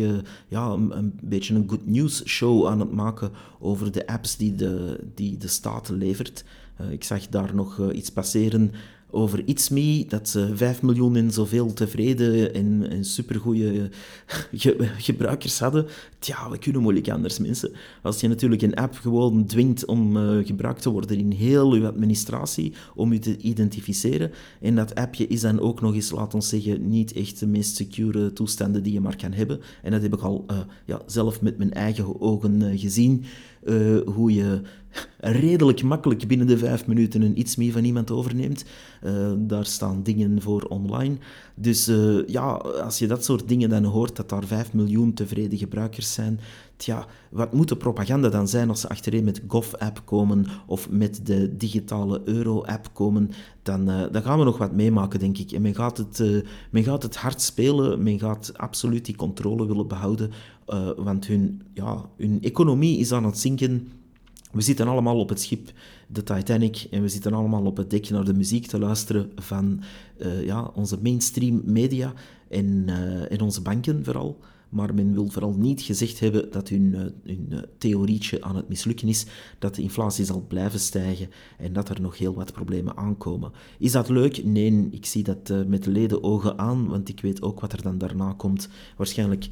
ja, 0.47 0.69
een, 0.69 0.97
een, 0.97 1.19
beetje 1.21 1.55
een 1.55 1.69
good 1.69 1.85
news 1.85 2.25
show 2.25 2.67
aan 2.67 2.79
het 2.79 2.91
maken 2.91 3.31
over 3.59 3.91
de 3.91 4.07
apps 4.07 4.37
die 4.37 4.55
de, 4.55 4.99
die 5.15 5.37
de 5.37 5.47
staat 5.47 5.89
levert. 5.89 6.43
Ik 6.89 7.03
zag 7.03 7.27
daar 7.27 7.55
nog 7.55 7.91
iets 7.91 8.09
passeren 8.09 8.71
over 9.11 9.41
It's 9.45 9.69
Me, 9.69 10.05
dat 10.07 10.29
ze 10.29 10.51
5 10.55 10.81
miljoen 10.81 11.15
en 11.15 11.31
zoveel 11.31 11.73
tevreden 11.73 12.53
en, 12.53 12.89
en 12.89 13.05
supergoeie 13.05 13.89
gebruikers 14.97 15.59
hadden. 15.59 15.85
Tja, 16.19 16.49
we 16.49 16.57
kunnen 16.57 16.81
moeilijk 16.81 17.09
anders, 17.09 17.39
mensen. 17.39 17.71
Als 18.01 18.21
je 18.21 18.27
natuurlijk 18.27 18.61
een 18.61 18.75
app 18.75 18.95
gewoon 18.95 19.45
dwingt 19.45 19.85
om 19.85 20.17
uh, 20.17 20.45
gebruikt 20.45 20.81
te 20.81 20.89
worden 20.89 21.17
in 21.17 21.31
heel 21.31 21.75
je 21.75 21.87
administratie, 21.87 22.73
om 22.95 23.13
je 23.13 23.19
te 23.19 23.37
identificeren, 23.37 24.31
en 24.61 24.75
dat 24.75 24.95
appje 24.95 25.27
is 25.27 25.41
dan 25.41 25.59
ook 25.59 25.81
nog 25.81 25.93
eens, 25.93 26.11
laat 26.11 26.33
ons 26.33 26.49
zeggen, 26.49 26.89
niet 26.89 27.13
echt 27.13 27.39
de 27.39 27.47
meest 27.47 27.75
secure 27.75 28.33
toestanden 28.33 28.83
die 28.83 28.93
je 28.93 29.01
maar 29.01 29.15
kan 29.15 29.33
hebben. 29.33 29.59
En 29.83 29.91
dat 29.91 30.01
heb 30.01 30.13
ik 30.13 30.21
al 30.21 30.45
ja, 30.85 31.01
zelf 31.05 31.41
met 31.41 31.57
mijn 31.57 31.73
eigen 31.73 32.21
ogen 32.21 32.79
gezien. 32.79 33.23
Uh, 33.63 33.99
hoe 34.05 34.33
je 34.33 34.61
redelijk 35.17 35.83
makkelijk 35.83 36.27
binnen 36.27 36.47
de 36.47 36.57
vijf 36.57 36.87
minuten 36.87 37.21
een 37.21 37.39
iets 37.39 37.55
meer 37.55 37.71
van 37.71 37.83
iemand 37.83 38.11
overneemt. 38.11 38.65
Uh, 39.03 39.31
daar 39.37 39.65
staan 39.65 40.03
dingen 40.03 40.41
voor 40.41 40.63
online. 40.63 41.15
Dus 41.55 41.89
uh, 41.89 42.27
ja, 42.27 42.51
als 42.83 42.99
je 42.99 43.07
dat 43.07 43.25
soort 43.25 43.47
dingen 43.47 43.69
dan 43.69 43.83
hoort, 43.83 44.15
dat 44.15 44.29
daar 44.29 44.45
5 44.45 44.73
miljoen 44.73 45.13
tevreden 45.13 45.57
gebruikers 45.57 46.13
zijn, 46.13 46.39
tja, 46.81 47.05
wat 47.29 47.53
moet 47.53 47.69
de 47.69 47.75
propaganda 47.75 48.29
dan 48.29 48.47
zijn 48.47 48.69
als 48.69 48.81
ze 48.81 48.89
achterin 48.89 49.23
met 49.23 49.41
Gov-app 49.47 50.01
komen 50.05 50.45
of 50.67 50.89
met 50.89 51.25
de 51.25 51.57
digitale 51.57 52.21
euro-app 52.25 52.89
komen, 52.93 53.31
dan, 53.63 53.89
uh, 53.89 54.03
dan 54.11 54.21
gaan 54.21 54.39
we 54.39 54.45
nog 54.45 54.57
wat 54.57 54.71
meemaken, 54.71 55.19
denk 55.19 55.37
ik. 55.37 55.51
En 55.51 55.61
men 55.61 55.75
gaat 55.75 55.97
het, 55.97 56.19
uh, 56.19 56.41
men 56.69 56.83
gaat 56.83 57.03
het 57.03 57.15
hard 57.15 57.41
spelen, 57.41 58.03
men 58.03 58.19
gaat 58.19 58.51
absoluut 58.55 59.05
die 59.05 59.15
controle 59.15 59.67
willen 59.67 59.87
behouden, 59.87 60.31
want 60.97 61.27
hun, 61.27 61.61
ja, 61.73 62.05
hun 62.17 62.41
economie 62.41 62.97
is 62.97 63.11
aan 63.11 63.25
het 63.25 63.37
zinken 63.37 63.87
we 64.51 64.61
zitten 64.61 64.87
allemaal 64.87 65.19
op 65.19 65.29
het 65.29 65.41
schip, 65.41 65.71
de 66.07 66.23
Titanic, 66.23 66.87
en 66.91 67.01
we 67.01 67.07
zitten 67.07 67.33
allemaal 67.33 67.65
op 67.65 67.77
het 67.77 67.89
dek 67.89 68.09
naar 68.09 68.23
de 68.23 68.33
muziek 68.33 68.67
te 68.67 68.79
luisteren 68.79 69.31
van 69.35 69.81
ja, 70.43 70.71
onze 70.73 70.97
mainstream 71.01 71.61
media 71.65 72.13
en, 72.49 72.85
en 73.29 73.41
onze 73.41 73.61
banken 73.61 74.03
vooral. 74.03 74.39
Maar 74.71 74.93
men 74.93 75.13
wil 75.13 75.27
vooral 75.29 75.53
niet 75.53 75.81
gezegd 75.81 76.19
hebben 76.19 76.51
dat 76.51 76.69
hun, 76.69 76.93
uh, 76.93 76.99
hun 77.23 77.65
theorietje 77.77 78.41
aan 78.41 78.55
het 78.55 78.69
mislukken 78.69 79.07
is, 79.07 79.25
dat 79.59 79.75
de 79.75 79.81
inflatie 79.81 80.25
zal 80.25 80.45
blijven 80.47 80.79
stijgen 80.79 81.29
en 81.57 81.73
dat 81.73 81.89
er 81.89 82.01
nog 82.01 82.17
heel 82.17 82.33
wat 82.33 82.53
problemen 82.53 82.97
aankomen. 82.97 83.51
Is 83.79 83.91
dat 83.91 84.09
leuk? 84.09 84.43
Nee, 84.43 84.87
ik 84.91 85.05
zie 85.05 85.23
dat 85.23 85.53
met 85.67 85.85
leden 85.85 86.23
ogen 86.23 86.57
aan, 86.57 86.87
want 86.87 87.09
ik 87.09 87.21
weet 87.21 87.41
ook 87.41 87.59
wat 87.59 87.73
er 87.73 87.81
dan 87.81 87.97
daarna 87.97 88.33
komt. 88.33 88.69
Waarschijnlijk 88.97 89.47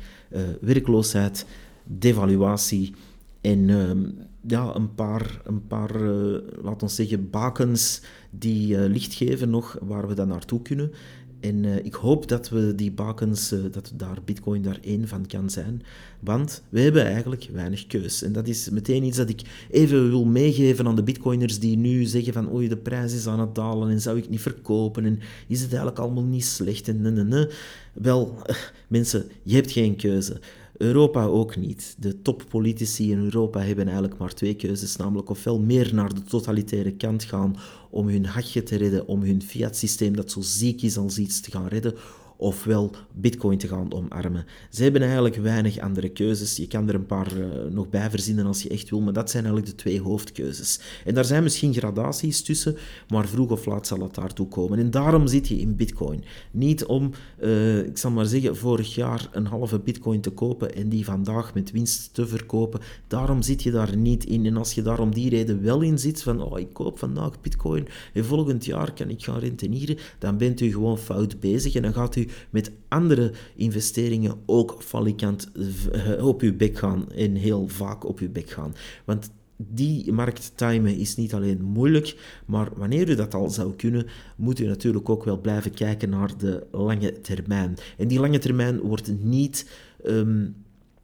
werkloosheid, 0.62 1.46
devaluatie 1.84 2.94
en 3.42 3.70
ehm, 3.70 4.10
ja, 4.48 4.76
een 4.76 4.96
paar, 4.96 5.42
een 5.44 5.68
paar 5.68 6.02
uh, 6.02 6.38
laten 6.62 6.90
zeggen, 6.90 7.30
bakens 7.30 8.02
die 8.30 8.90
licht 8.90 9.14
geven 9.14 9.50
nog 9.50 9.78
waar 9.82 10.08
we 10.08 10.14
dan 10.14 10.28
naartoe 10.28 10.62
kunnen. 10.62 10.92
En 11.40 11.64
uh, 11.64 11.76
ik 11.76 11.94
hoop 11.94 12.28
dat 12.28 12.50
we 12.50 12.76
die 12.76 12.92
bakens, 12.92 13.50
dat 13.72 13.92
daar 13.96 14.18
Bitcoin 14.26 14.62
daar 14.62 14.78
één 14.82 15.08
van 15.08 15.28
kan 15.28 15.50
zijn. 15.50 15.82
Want 16.20 16.64
we 16.70 16.80
hebben 16.80 17.06
eigenlijk 17.06 17.50
weinig 17.54 17.88
keus. 17.88 18.22
En 18.22 18.32
dat 18.32 18.48
is 18.48 18.70
meteen 18.70 19.04
iets 19.04 19.18
dat 19.18 19.30
ik 19.30 19.42
even 19.72 20.10
wil 20.10 20.26
meegeven 20.26 20.88
aan 20.88 20.96
de 20.96 21.04
Bitcoiners 21.04 21.60
die 21.60 21.78
nu 21.78 22.04
zeggen 22.04 22.34
van 22.34 22.54
oei, 22.54 22.68
de 22.68 22.78
prijs 22.78 23.14
is 23.14 23.28
aan 23.28 23.40
het 23.40 23.56
dalen 23.56 23.90
en 23.90 24.02
zou 24.02 24.18
ik 24.18 24.30
niet 24.30 24.42
verkopen 24.42 25.06
en 25.06 25.20
is 25.48 25.60
het 25.62 25.70
eigenlijk 25.70 26.00
allemaal 26.00 26.24
niet 26.24 26.46
slecht 26.46 26.88
en 26.88 27.02
nee, 27.02 27.24
nee. 27.24 27.48
Wel, 27.94 28.42
mensen, 28.88 29.26
je 29.44 29.56
hebt 29.56 29.72
geen 29.72 29.96
keuze. 29.96 30.40
Europa 30.80 31.26
ook 31.26 31.56
niet. 31.56 31.96
De 32.00 32.22
toppolitici 32.22 33.12
in 33.12 33.24
Europa 33.24 33.60
hebben 33.60 33.86
eigenlijk 33.86 34.18
maar 34.18 34.34
twee 34.34 34.56
keuzes, 34.56 34.96
namelijk 34.96 35.30
ofwel 35.30 35.60
meer 35.60 35.94
naar 35.94 36.14
de 36.14 36.24
totalitaire 36.24 36.92
kant 36.92 37.24
gaan 37.24 37.56
om 37.90 38.08
hun 38.08 38.26
hakje 38.26 38.64
te 38.64 38.76
redden, 38.76 39.08
om 39.08 39.22
hun 39.22 39.42
fiat-systeem 39.42 40.16
dat 40.16 40.32
zo 40.32 40.42
ziek 40.42 40.82
is 40.82 40.98
als 40.98 41.18
iets 41.18 41.42
te 41.42 41.52
gaan 41.52 41.68
redden, 41.68 41.94
ofwel 42.40 42.92
bitcoin 43.14 43.58
te 43.58 43.68
gaan 43.68 43.94
omarmen. 43.94 44.46
Ze 44.70 44.84
hebben 44.84 45.02
eigenlijk 45.02 45.36
weinig 45.36 45.80
andere 45.80 46.10
keuzes. 46.10 46.58
Je 46.58 46.68
kan 46.68 46.90
er 46.90 46.96
een 46.96 47.06
paar 47.06 47.38
uh, 47.38 47.46
nog 47.70 47.90
bij 47.90 48.10
verzinnen 48.10 48.46
als 48.46 48.64
je 48.64 48.70
echt 48.70 48.90
wil, 48.90 49.02
maar 49.02 49.14
dat 49.14 49.30
zijn 49.30 49.44
eigenlijk 49.44 49.76
de 49.76 49.84
twee 49.84 50.02
hoofdkeuzes. 50.02 50.80
En 51.06 51.14
daar 51.14 51.26
zijn 51.26 51.44
misschien 51.44 51.74
gradaties 51.74 52.42
tussen, 52.42 52.78
maar 53.08 53.28
vroeg 53.28 53.50
of 53.50 53.66
laat 53.66 53.88
zal 53.88 54.00
het 54.00 54.16
daartoe 54.16 54.48
komen. 54.48 54.80
En 54.80 54.92
daarom 54.92 55.28
zit 55.28 55.48
je 55.48 55.60
in 55.60 55.76
bitcoin. 55.76 56.24
Niet 56.52 56.86
om, 56.86 57.12
uh, 57.44 57.78
ik 57.78 57.98
zal 57.98 58.12
maar 58.12 58.26
zeggen, 58.26 58.58
vorig 58.58 58.96
jaar 58.96 59.30
een 59.32 59.46
halve 59.46 59.80
bitcoin 59.80 60.22
te 60.22 60.30
kopen 60.30 60.76
en 60.76 60.90
die 60.90 61.06
vandaag 61.06 61.54
met 61.54 61.72
winst 61.72 62.14
te 62.14 62.28
verkopen. 62.28 62.80
Daarom 63.08 63.42
zit 63.42 63.64
je 63.64 63.72
daar 63.72 63.98
niet 63.98 64.26
in. 64.26 64.46
En 64.46 64.58
als 64.58 64.74
je 64.74 64.82
daar 64.82 65.00
om 65.00 65.14
die 65.14 65.30
reden 65.30 65.62
wel 65.62 65.82
in 65.82 66.00
zit, 66.00 66.24
van 66.24 66.42
oh, 66.42 66.60
ik 66.60 66.74
koop 66.74 67.00
vandaag 67.00 67.42
bitcoin 67.42 67.88
en 68.14 68.26
volgend 68.26 68.66
jaar 68.66 68.94
kan 68.94 69.10
ik 69.10 69.24
gaan 69.24 69.40
rentenieren, 69.40 69.98
dan 70.20 70.38
bent 70.38 70.62
u 70.62 70.72
gewoon 70.72 70.98
fout 70.98 71.40
bezig 71.40 71.76
en 71.76 71.82
dan 71.82 71.94
gaat 71.94 72.16
u 72.16 72.28
met 72.50 72.72
andere 72.88 73.32
investeringen 73.56 74.36
ook 74.46 74.76
falikant 74.80 75.52
eh, 75.92 76.26
op 76.26 76.42
uw 76.42 76.56
bek 76.56 76.78
gaan 76.78 77.12
en 77.12 77.36
heel 77.36 77.68
vaak 77.68 78.06
op 78.06 78.20
uw 78.20 78.32
bek 78.32 78.50
gaan. 78.50 78.74
Want 79.06 79.32
die 79.68 80.12
markt 80.12 80.52
timen 80.56 80.98
is 80.98 81.16
niet 81.16 81.34
alleen 81.34 81.62
moeilijk, 81.64 82.42
maar 82.46 82.70
wanneer 82.76 83.10
u 83.10 83.16
dat 83.16 83.34
al 83.34 83.50
zou 83.50 83.76
kunnen, 83.76 84.06
moet 84.36 84.60
u 84.60 84.66
natuurlijk 84.66 85.10
ook 85.10 85.24
wel 85.24 85.42
blijven 85.42 85.74
kijken 85.74 86.10
naar 86.10 86.38
de 86.38 86.68
lange 86.72 87.22
termijn. 87.22 87.78
En 87.98 88.08
die 88.08 88.20
lange 88.20 88.40
termijn 88.40 88.80
wordt 88.80 89.24
niet 89.24 89.70
um, 90.06 90.56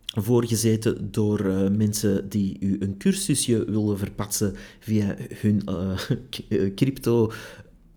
voorgezeten 0.06 1.12
door 1.12 1.46
uh, 1.46 1.70
mensen 1.70 2.30
die 2.30 2.58
u 2.60 2.76
een 2.80 2.98
cursusje 2.98 3.72
willen 3.72 3.98
verpatsen 3.98 4.54
via 4.80 5.16
hun 5.42 5.62
uh, 5.70 6.70
crypto 6.76 7.32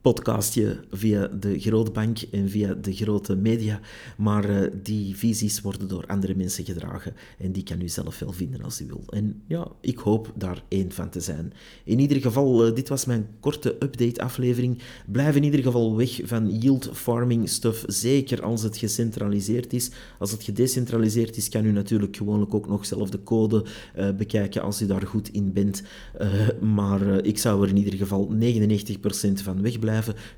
podcastje 0.00 0.80
via 0.90 1.26
de 1.26 1.60
grote 1.60 1.90
bank 1.90 2.18
en 2.30 2.50
via 2.50 2.74
de 2.74 2.94
grote 2.94 3.36
media. 3.36 3.80
Maar 4.16 4.50
uh, 4.50 4.70
die 4.82 5.16
visies 5.16 5.60
worden 5.60 5.88
door 5.88 6.06
andere 6.06 6.34
mensen 6.34 6.64
gedragen 6.64 7.14
en 7.38 7.52
die 7.52 7.62
kan 7.62 7.80
u 7.80 7.88
zelf 7.88 8.18
wel 8.18 8.32
vinden 8.32 8.62
als 8.62 8.80
u 8.80 8.86
wil. 8.86 9.04
En 9.08 9.42
ja, 9.46 9.68
ik 9.80 9.98
hoop 9.98 10.32
daar 10.36 10.62
één 10.68 10.92
van 10.92 11.08
te 11.08 11.20
zijn. 11.20 11.52
In 11.84 11.98
ieder 11.98 12.20
geval, 12.20 12.66
uh, 12.66 12.74
dit 12.74 12.88
was 12.88 13.04
mijn 13.04 13.26
korte 13.40 13.76
update-aflevering. 13.82 14.78
Blijf 15.06 15.36
in 15.36 15.44
ieder 15.44 15.62
geval 15.62 15.96
weg 15.96 16.20
van 16.24 16.58
yield 16.58 16.90
farming 16.92 17.48
stuff, 17.48 17.84
zeker 17.86 18.42
als 18.42 18.62
het 18.62 18.76
gecentraliseerd 18.76 19.72
is. 19.72 19.90
Als 20.18 20.30
het 20.30 20.42
gedecentraliseerd 20.42 21.36
is, 21.36 21.48
kan 21.48 21.64
u 21.64 21.72
natuurlijk 21.72 22.16
gewoonlijk 22.16 22.54
ook 22.54 22.68
nog 22.68 22.86
zelf 22.86 23.10
de 23.10 23.22
code 23.22 23.64
uh, 23.98 24.10
bekijken 24.10 24.62
als 24.62 24.82
u 24.82 24.86
daar 24.86 25.06
goed 25.06 25.28
in 25.28 25.52
bent. 25.52 25.82
maar 26.60 27.24
ik 27.24 27.38
zou 27.38 27.62
er 27.62 27.68
in 27.68 27.76
ieder 27.76 27.94
geval 27.94 28.32
99% 28.34 29.42
van 29.42 29.62
wegblijven. 29.62 29.87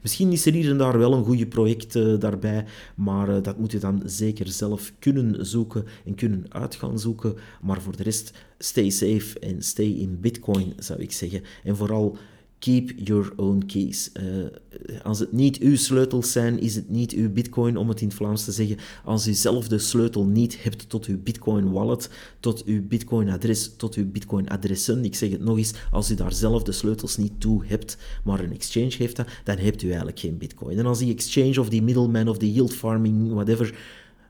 Misschien 0.02 0.32
is 0.32 0.46
er 0.46 0.52
hier 0.52 0.70
en 0.70 0.78
daar 0.78 0.98
wel 0.98 1.12
een 1.12 1.24
goede 1.24 1.46
project 1.46 1.94
uh, 1.94 2.18
daarbij, 2.18 2.64
maar 2.94 3.28
uh, 3.28 3.42
dat 3.42 3.58
moet 3.58 3.72
je 3.72 3.78
dan 3.78 4.02
zeker 4.04 4.48
zelf 4.48 4.92
kunnen 4.98 5.46
zoeken 5.46 5.84
en 6.04 6.14
kunnen 6.14 6.44
uitgaan 6.48 6.98
zoeken. 6.98 7.34
Maar 7.62 7.82
voor 7.82 7.96
de 7.96 8.02
rest, 8.02 8.32
stay 8.58 8.90
safe 8.90 9.38
en 9.38 9.62
stay 9.62 9.86
in 9.86 10.20
Bitcoin, 10.20 10.72
zou 10.78 11.00
ik 11.00 11.12
zeggen. 11.12 11.42
En 11.64 11.76
vooral 11.76 12.16
keep 12.60 12.92
your 12.96 13.32
own 13.36 13.62
keys. 13.66 14.10
Uh, 14.20 15.02
als 15.02 15.18
het 15.18 15.32
niet 15.32 15.58
uw 15.58 15.76
sleutels 15.76 16.32
zijn, 16.32 16.60
is 16.60 16.74
het 16.74 16.90
niet 16.90 17.12
uw 17.12 17.32
bitcoin, 17.32 17.76
om 17.76 17.88
het 17.88 18.00
in 18.00 18.06
het 18.06 18.16
Vlaams 18.16 18.44
te 18.44 18.52
zeggen. 18.52 18.76
Als 19.04 19.26
u 19.26 19.32
zelf 19.32 19.68
de 19.68 19.78
sleutel 19.78 20.24
niet 20.24 20.62
hebt 20.62 20.88
tot 20.88 21.06
uw 21.06 21.22
bitcoin 21.22 21.70
wallet, 21.70 22.10
tot 22.40 22.64
uw 22.64 22.86
bitcoin 22.86 23.28
adres, 23.28 23.76
tot 23.76 23.94
uw 23.94 24.10
bitcoin 24.10 24.48
adressen, 24.48 25.04
ik 25.04 25.14
zeg 25.14 25.30
het 25.30 25.40
nog 25.40 25.58
eens, 25.58 25.72
als 25.90 26.10
u 26.10 26.14
daar 26.14 26.32
zelf 26.32 26.62
de 26.62 26.72
sleutels 26.72 27.16
niet 27.16 27.40
toe 27.40 27.64
hebt, 27.64 27.96
maar 28.24 28.40
een 28.40 28.52
exchange 28.52 28.94
heeft 28.98 29.16
dat, 29.16 29.26
dan 29.44 29.56
hebt 29.56 29.82
u 29.82 29.86
eigenlijk 29.86 30.18
geen 30.18 30.38
bitcoin. 30.38 30.78
En 30.78 30.86
als 30.86 30.98
die 30.98 31.12
exchange 31.12 31.60
of 31.60 31.68
die 31.68 31.82
middleman 31.82 32.28
of 32.28 32.38
die 32.38 32.52
yield 32.52 32.74
farming, 32.74 33.32
whatever, 33.32 33.74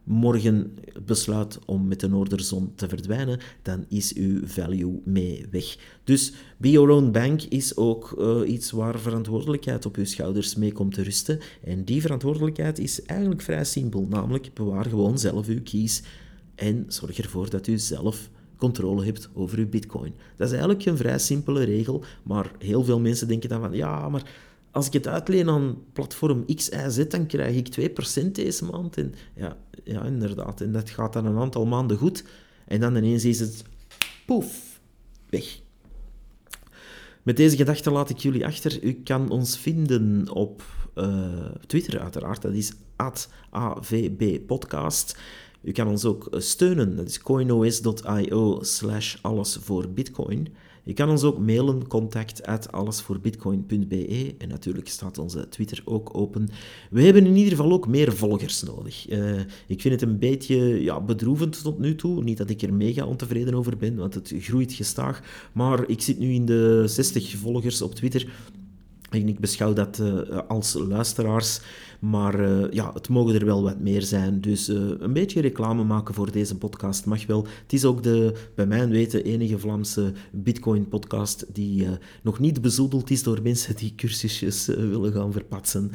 morgen 0.05 0.75
besluit 1.05 1.59
om 1.65 1.89
met 1.89 2.01
de 2.01 2.09
Noorderzon 2.09 2.73
te 2.75 2.89
verdwijnen, 2.89 3.41
dan 3.63 3.85
is 3.89 4.15
uw 4.15 4.47
value 4.47 5.01
mee 5.05 5.47
weg. 5.51 5.77
Dus 6.05 6.33
be 6.57 6.71
your 6.71 6.91
own 6.91 7.11
bank 7.11 7.43
is 7.43 7.77
ook 7.77 8.15
uh, 8.19 8.51
iets 8.51 8.71
waar 8.71 8.99
verantwoordelijkheid 8.99 9.87
op 9.87 9.97
uw 9.97 10.05
schouders 10.05 10.55
mee 10.55 10.73
komt 10.73 10.95
te 10.95 11.03
rusten. 11.03 11.39
En 11.65 11.85
die 11.85 12.01
verantwoordelijkheid 12.01 12.79
is 12.79 13.03
eigenlijk 13.03 13.43
vrij 13.43 13.65
simpel, 13.65 14.07
namelijk 14.11 14.55
bewaar 14.55 14.87
gewoon 14.87 15.19
zelf 15.19 15.47
uw 15.47 15.63
keys 15.63 16.03
en 16.55 16.85
zorg 16.89 17.19
ervoor 17.19 17.51
dat 17.51 17.67
u 17.67 17.79
zelf 17.79 18.31
controle 18.57 19.05
hebt 19.05 19.29
over 19.33 19.59
uw 19.59 19.69
bitcoin. 19.69 20.15
Dat 20.37 20.47
is 20.47 20.53
eigenlijk 20.53 20.85
een 20.85 20.97
vrij 20.97 21.19
simpele 21.19 21.65
regel, 21.65 22.05
maar 22.23 22.53
heel 22.59 22.85
veel 22.85 23.01
mensen 23.01 23.29
denken 23.29 23.49
dan 23.49 23.61
van 23.61 23.73
ja, 23.73 24.09
maar 24.09 24.31
als 24.71 24.87
ik 24.87 24.93
het 24.93 25.09
uitleen 25.09 25.49
aan 25.49 25.83
platform 25.93 26.45
X, 26.55 26.71
dan 27.09 27.27
krijg 27.27 27.57
ik 27.57 27.91
2% 28.23 28.31
deze 28.33 28.65
maand. 28.65 28.97
En 28.97 29.15
ja, 29.35 29.57
ja, 29.85 30.05
inderdaad. 30.05 30.61
En 30.61 30.73
dat 30.73 30.91
gaat 30.91 31.13
dan 31.13 31.27
een 31.27 31.39
aantal 31.39 31.67
maanden 31.67 31.97
goed. 31.97 32.25
En 32.67 32.81
dan 32.81 32.97
ineens 32.97 33.25
is 33.25 33.41
het 33.41 33.65
poef, 34.27 34.81
weg. 35.29 35.61
Met 37.23 37.37
deze 37.37 37.57
gedachte 37.57 37.91
laat 37.91 38.11
ik 38.11 38.19
jullie 38.19 38.47
achter. 38.47 38.83
U 38.83 38.93
kan 38.93 39.31
ons 39.31 39.59
vinden 39.59 40.31
op 40.31 40.63
uh, 40.95 41.45
Twitter 41.67 42.01
uiteraard. 42.01 42.43
Dat 42.43 42.53
is 42.53 42.73
@avbpodcast. 43.51 45.19
U 45.63 45.73
kan 45.73 45.89
ons 45.89 46.05
ook 46.05 46.29
steunen. 46.31 46.97
Dat 46.97 47.09
is 47.09 47.21
coinos.io 47.21 48.59
slash 48.63 49.17
alles 49.21 49.59
voor 49.61 49.89
bitcoin. 49.89 50.49
Je 50.85 50.93
kan 50.93 51.09
ons 51.09 51.23
ook 51.23 51.39
mailen, 51.39 51.87
contact 51.87 52.47
at 52.47 52.73
allesvoorbitcoin.be. 52.73 54.35
En 54.39 54.49
natuurlijk 54.49 54.89
staat 54.89 55.19
onze 55.19 55.49
Twitter 55.49 55.83
ook 55.85 56.17
open. 56.17 56.49
We 56.91 57.03
hebben 57.03 57.27
in 57.27 57.37
ieder 57.37 57.57
geval 57.57 57.73
ook 57.73 57.89
meer 57.89 58.13
volgers 58.13 58.63
nodig. 58.63 59.11
Uh, 59.11 59.41
ik 59.67 59.81
vind 59.81 60.01
het 60.01 60.03
een 60.03 60.19
beetje 60.19 60.83
ja, 60.83 61.01
bedroevend 61.01 61.63
tot 61.63 61.79
nu 61.79 61.95
toe. 61.95 62.23
Niet 62.23 62.39
dat 62.39 62.51
ik 62.51 62.63
er 62.63 62.75
mega 62.75 63.07
ontevreden 63.07 63.55
over 63.55 63.77
ben, 63.77 63.97
want 63.97 64.15
het 64.15 64.35
groeit 64.39 64.73
gestaag. 64.73 65.23
Maar 65.53 65.89
ik 65.89 66.01
zit 66.01 66.19
nu 66.19 66.33
in 66.33 66.47
de 66.47 66.83
60 66.87 67.37
volgers 67.37 67.83
op 67.83 67.95
Twitter. 67.95 68.33
En 69.11 69.29
ik 69.29 69.41
beschouw 69.41 69.73
dat 69.73 69.99
uh, 69.99 70.39
als 70.49 70.75
luisteraars. 70.89 71.61
Maar 72.01 72.41
uh, 72.41 72.71
ja, 72.71 72.93
het 72.93 73.09
mogen 73.09 73.35
er 73.35 73.45
wel 73.45 73.63
wat 73.63 73.81
meer 73.81 74.03
zijn. 74.03 74.41
Dus 74.41 74.69
uh, 74.69 74.91
een 74.99 75.13
beetje 75.13 75.41
reclame 75.41 75.85
maken 75.85 76.15
voor 76.15 76.31
deze 76.31 76.57
podcast 76.57 77.07
mag 77.07 77.27
wel. 77.27 77.47
Het 77.63 77.73
is 77.73 77.85
ook 77.85 78.03
de, 78.03 78.35
bij 78.55 78.67
mijn 78.67 78.91
weten, 78.91 79.25
enige 79.25 79.59
Vlaamse 79.59 80.13
Bitcoin-podcast 80.33 81.47
die 81.53 81.87
nog 82.23 82.39
niet 82.39 82.63
bezoedeld 82.63 83.11
is 83.11 83.23
door 83.23 83.43
mensen 83.43 83.77
die 83.77 83.95
cursusjes 83.95 84.67
willen 84.67 85.13
gaan 85.13 85.33
verpatsen. 85.33 85.91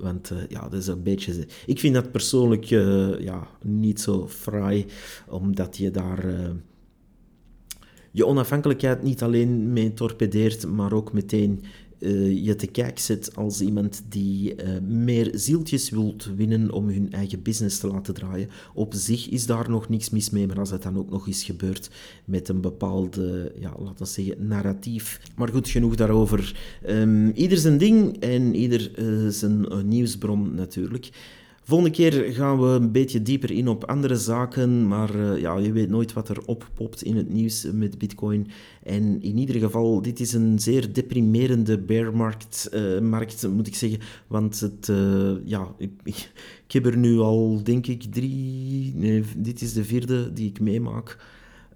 want 0.00 0.32
ja, 0.48 0.60
dat 0.68 0.80
is 0.80 0.86
een 0.86 1.02
beetje... 1.02 1.46
Ik 1.66 1.78
vind 1.78 1.94
dat 1.94 2.10
persoonlijk 2.10 2.64
ja, 2.64 3.48
niet 3.62 4.00
zo 4.00 4.28
fraai, 4.28 4.86
omdat 5.26 5.76
je 5.76 5.90
daar 5.90 6.52
je 8.10 8.26
onafhankelijkheid 8.26 9.02
niet 9.02 9.22
alleen 9.22 9.72
mee 9.72 9.94
torpedeert, 9.94 10.66
maar 10.66 10.92
ook 10.92 11.12
meteen 11.12 11.64
uh, 11.98 12.44
je 12.44 12.56
te 12.56 12.66
kijk 12.66 12.98
zet 12.98 13.36
als 13.36 13.60
iemand 13.60 14.02
die 14.08 14.54
uh, 14.54 14.80
meer 14.88 15.30
zieltjes 15.34 15.90
wilt 15.90 16.30
winnen 16.36 16.72
om 16.72 16.88
hun 16.88 17.12
eigen 17.12 17.42
business 17.42 17.78
te 17.78 17.86
laten 17.86 18.14
draaien. 18.14 18.48
Op 18.74 18.94
zich 18.94 19.28
is 19.28 19.46
daar 19.46 19.70
nog 19.70 19.88
niks 19.88 20.10
mis 20.10 20.30
mee, 20.30 20.46
maar 20.46 20.58
als 20.58 20.70
het 20.70 20.82
dan 20.82 20.98
ook 20.98 21.10
nog 21.10 21.26
eens 21.26 21.44
gebeurt 21.44 21.90
met 22.24 22.48
een 22.48 22.60
bepaalde, 22.60 23.52
ja, 23.60 23.74
laten 23.78 24.04
we 24.04 24.04
zeggen, 24.04 24.46
narratief. 24.46 25.20
Maar 25.36 25.48
goed, 25.48 25.68
genoeg 25.68 25.94
daarover. 25.94 26.56
Um, 26.88 27.30
ieder 27.30 27.58
zijn 27.58 27.78
ding 27.78 28.16
en 28.20 28.54
ieder 28.54 28.90
uh, 28.98 29.28
zijn 29.28 29.88
nieuwsbron 29.88 30.54
natuurlijk. 30.54 31.10
Volgende 31.68 31.92
keer 31.92 32.12
gaan 32.12 32.60
we 32.60 32.66
een 32.66 32.92
beetje 32.92 33.22
dieper 33.22 33.50
in 33.50 33.68
op 33.68 33.84
andere 33.84 34.16
zaken, 34.16 34.88
maar 34.88 35.16
uh, 35.16 35.38
ja, 35.40 35.56
je 35.56 35.72
weet 35.72 35.88
nooit 35.88 36.12
wat 36.12 36.28
er 36.28 36.44
oppopt 36.46 37.02
in 37.02 37.16
het 37.16 37.28
nieuws 37.28 37.66
met 37.72 37.98
Bitcoin. 37.98 38.46
En 38.82 39.22
in 39.22 39.38
ieder 39.38 39.56
geval, 39.56 40.02
dit 40.02 40.20
is 40.20 40.32
een 40.32 40.58
zeer 40.58 40.92
deprimerende 40.92 41.78
bearmarkt, 41.78 42.70
uh, 42.74 43.00
markt, 43.00 43.48
moet 43.48 43.66
ik 43.66 43.74
zeggen. 43.74 43.98
Want 44.26 44.60
het, 44.60 44.88
uh, 44.88 45.30
ja, 45.44 45.74
ik, 45.78 45.90
ik, 46.66 46.72
heb 46.72 46.86
er 46.86 46.96
nu 46.96 47.18
al, 47.18 47.60
denk 47.62 47.86
ik, 47.86 48.02
drie... 48.02 48.92
Nee, 48.94 49.24
dit 49.36 49.62
is 49.62 49.72
de 49.72 49.84
vierde 49.84 50.32
die 50.32 50.48
ik 50.48 50.60
meemaak. 50.60 51.18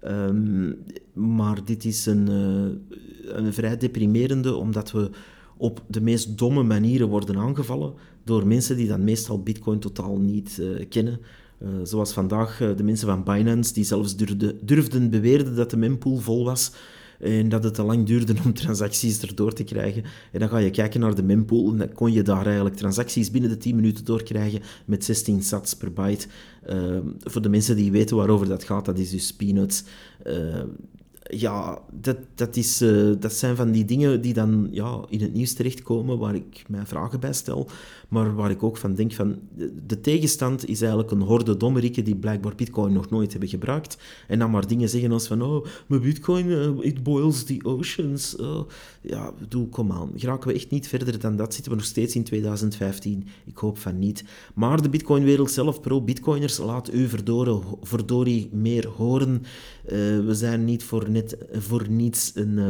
Um, 0.07 0.77
maar 1.13 1.65
dit 1.65 1.85
is 1.85 2.05
een, 2.05 2.27
een 3.25 3.53
vrij 3.53 3.77
deprimerende, 3.77 4.55
omdat 4.55 4.91
we 4.91 5.09
op 5.57 5.83
de 5.87 6.01
meest 6.01 6.37
domme 6.37 6.63
manieren 6.63 7.07
worden 7.07 7.37
aangevallen 7.37 7.93
door 8.23 8.47
mensen 8.47 8.77
die 8.77 8.87
dan 8.87 9.03
meestal 9.03 9.43
Bitcoin 9.43 9.79
totaal 9.79 10.17
niet 10.17 10.57
uh, 10.59 10.85
kennen. 10.89 11.19
Uh, 11.61 11.69
zoals 11.83 12.13
vandaag 12.13 12.61
uh, 12.61 12.77
de 12.77 12.83
mensen 12.83 13.07
van 13.07 13.23
Binance, 13.23 13.73
die 13.73 13.83
zelfs 13.83 14.15
durfde, 14.15 14.55
durfden 14.61 15.09
beweerden 15.09 15.55
dat 15.55 15.69
de 15.69 15.77
mempool 15.77 16.17
vol 16.17 16.45
was 16.45 16.71
en 17.19 17.49
dat 17.49 17.63
het 17.63 17.73
te 17.73 17.83
lang 17.83 18.05
duurde 18.05 18.35
om 18.45 18.53
transacties 18.63 19.21
erdoor 19.21 19.53
te 19.53 19.63
krijgen. 19.63 20.03
En 20.31 20.39
dan 20.39 20.49
ga 20.49 20.57
je 20.57 20.69
kijken 20.69 20.99
naar 20.99 21.15
de 21.15 21.23
mempool 21.23 21.71
en 21.71 21.77
dan 21.77 21.93
kon 21.93 22.11
je 22.11 22.21
daar 22.21 22.45
eigenlijk 22.45 22.75
transacties 22.75 23.31
binnen 23.31 23.49
de 23.49 23.57
10 23.57 23.75
minuten 23.75 24.05
doorkrijgen 24.05 24.61
met 24.85 25.03
16 25.03 25.41
sats 25.41 25.73
per 25.75 25.93
byte. 25.93 26.27
voor 27.19 27.41
de 27.41 27.49
mensen 27.49 27.75
die 27.75 27.91
weten 27.91 28.17
waarover 28.17 28.47
dat 28.47 28.63
gaat, 28.63 28.85
dat 28.85 28.97
is 28.97 29.09
dus 29.09 29.33
peanuts 29.33 29.83
ja, 31.23 31.81
dat, 31.91 32.17
dat, 32.35 32.55
is, 32.55 32.81
uh, 32.81 33.15
dat 33.19 33.33
zijn 33.33 33.55
van 33.55 33.71
die 33.71 33.85
dingen 33.85 34.21
die 34.21 34.33
dan 34.33 34.67
ja, 34.71 35.05
in 35.09 35.21
het 35.21 35.33
nieuws 35.33 35.53
terechtkomen 35.53 36.17
waar 36.17 36.35
ik 36.35 36.63
mij 36.67 36.85
vragen 36.85 37.19
bij 37.19 37.33
stel, 37.33 37.69
maar 38.13 38.35
waar 38.35 38.51
ik 38.51 38.63
ook 38.63 38.77
van 38.77 38.93
denk 38.95 39.13
van 39.13 39.39
de 39.87 40.01
tegenstand 40.01 40.67
is 40.67 40.81
eigenlijk 40.81 41.11
een 41.11 41.21
horde 41.21 41.57
dommerikken 41.57 42.03
die 42.03 42.15
blijkbaar 42.15 42.55
bitcoin 42.55 42.93
nog 42.93 43.09
nooit 43.09 43.31
hebben 43.31 43.49
gebruikt 43.49 43.97
en 44.27 44.39
dan 44.39 44.51
maar 44.51 44.67
dingen 44.67 44.89
zeggen 44.89 45.11
als 45.11 45.27
van 45.27 45.41
oh, 45.41 45.65
mijn 45.87 46.01
bitcoin, 46.01 46.45
uh, 46.45 46.69
it 46.79 47.03
boils 47.03 47.43
the 47.43 47.59
oceans. 47.63 48.35
Uh, 48.39 48.61
ja, 49.01 49.33
doe, 49.47 49.67
kom 49.67 49.91
aan. 49.91 50.11
Geraken 50.15 50.47
we 50.47 50.53
echt 50.53 50.69
niet 50.69 50.87
verder 50.87 51.19
dan 51.19 51.35
dat? 51.35 51.53
Zitten 51.53 51.71
we 51.71 51.77
nog 51.77 51.87
steeds 51.87 52.15
in 52.15 52.23
2015? 52.23 53.27
Ik 53.45 53.57
hoop 53.57 53.77
van 53.77 53.99
niet. 53.99 54.23
Maar 54.55 54.81
de 54.81 54.89
bitcoinwereld 54.89 55.51
zelf, 55.51 55.81
pro-bitcoiners, 55.81 56.57
laat 56.57 56.93
u 56.93 57.09
verdorie 57.81 58.49
meer 58.51 58.87
horen. 58.87 59.41
we 60.25 60.31
zijn 60.31 60.65
niet 60.65 60.83
voor 60.83 61.09
net 61.09 61.37
voor 61.51 61.89
niets 61.89 62.31
een, 62.35 62.57
eh, 62.57 62.67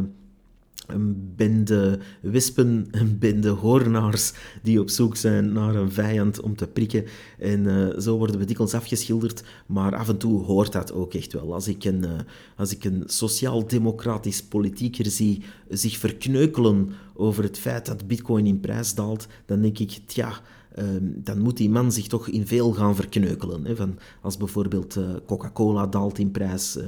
een 0.88 1.34
bende 1.36 2.00
wispen, 2.22 2.88
een 2.91 3.19
bende 3.19 3.50
hoornaars 3.50 4.34
die 4.62 4.80
op 4.80 4.89
zoek 4.89 5.15
zijn 5.15 5.54
naar 5.54 5.76
een 5.76 5.91
vijand 5.91 6.41
om 6.41 6.56
te 6.56 6.67
prikken. 6.67 7.06
En 7.39 7.65
uh, 7.65 8.00
zo 8.00 8.17
worden 8.17 8.39
we 8.39 8.46
dikwijls 8.46 8.74
afgeschilderd, 8.74 9.43
maar 9.65 9.96
af 9.96 10.10
en 10.10 10.17
toe 10.17 10.43
hoort 10.43 10.72
dat 10.72 10.93
ook 10.93 11.13
echt 11.13 11.34
wel. 11.34 11.54
Als 11.54 11.67
ik 11.67 11.84
een, 11.84 12.04
uh, 12.04 12.12
als 12.56 12.72
ik 12.72 12.84
een 12.84 13.04
sociaal-democratisch 13.06 14.43
politieker 14.43 15.06
zie 15.06 15.43
zich 15.69 15.98
verkneukelen 15.98 16.89
over 17.13 17.43
het 17.43 17.60
feit 17.60 17.86
dat 17.86 18.08
bitcoin 18.08 18.46
in 18.46 18.60
prijs 18.60 18.93
daalt, 18.93 19.28
dan 19.46 19.62
denk 19.62 19.80
ik, 19.80 20.00
tja 20.06 20.41
Ehm, 20.74 21.04
dan 21.04 21.40
moet 21.40 21.58
die 21.58 21.70
man 21.70 21.92
zich 21.92 22.08
toch 22.08 22.28
in 22.28 22.48
veel 22.48 22.72
gaan 22.72 22.96
verkneukelen. 22.96 23.66
Hè, 23.66 23.76
van 23.76 23.98
als 24.22 24.38
bijvoorbeeld 24.38 24.96
uh, 24.96 25.06
Coca-Cola 25.26 25.88
daalt 25.88 26.20
in 26.20 26.32
prijs 26.32 26.78
uh, 26.78 26.84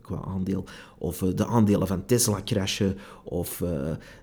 qua 0.00 0.22
aandeel, 0.26 0.64
of 0.98 1.22
uh, 1.22 1.28
de 1.34 1.46
aandelen 1.46 1.86
van 1.86 2.06
Tesla 2.06 2.40
crashen, 2.44 2.96
of 3.24 3.62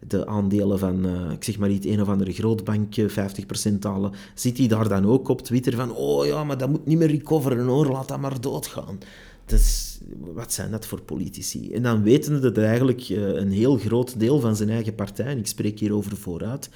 de 0.08 0.28
aandelen 0.28 0.80
van, 0.80 1.06
ik 1.32 1.44
zeg 1.44 1.58
maar 1.58 1.70
niet, 1.70 1.86
een 1.86 2.02
of 2.02 2.08
andere 2.08 2.34
grootbank 2.34 2.96
50% 3.00 3.74
dalen, 3.80 4.12
zit 4.34 4.58
hij 4.58 4.68
daar 4.68 4.90
dan 4.90 5.06
ook 5.06 5.28
op 5.28 5.42
Twitter 5.42 5.76
van, 5.76 5.92
oh 5.92 6.26
ja, 6.26 6.44
maar 6.44 6.58
dat 6.58 6.70
moet 6.70 6.86
niet 6.86 6.98
meer 6.98 7.08
recoveren 7.08 7.66
hoor, 7.68 7.86
laat 7.86 8.08
dat 8.08 8.20
maar 8.20 8.42
doodgaan. 8.42 8.98
Dus, 9.46 10.00
wat 10.34 10.54
zijn 10.54 10.72
dat 10.72 10.86
voor 10.86 11.02
politici? 11.02 11.74
En 11.74 11.84
dan 11.84 12.04
weten 12.04 12.42
dat 12.42 12.58
eigenlijk 12.58 13.10
een 13.10 13.52
heel 13.52 13.78
groot 13.78 14.20
deel 14.20 14.40
van 14.40 14.56
zijn 14.56 14.70
eigen 14.70 14.96
partij, 14.96 15.26
en 15.26 15.38
ik 15.38 15.48
spreek 15.48 15.80
hier 15.80 15.94
over 15.94 16.18
vooruit, 16.18 16.70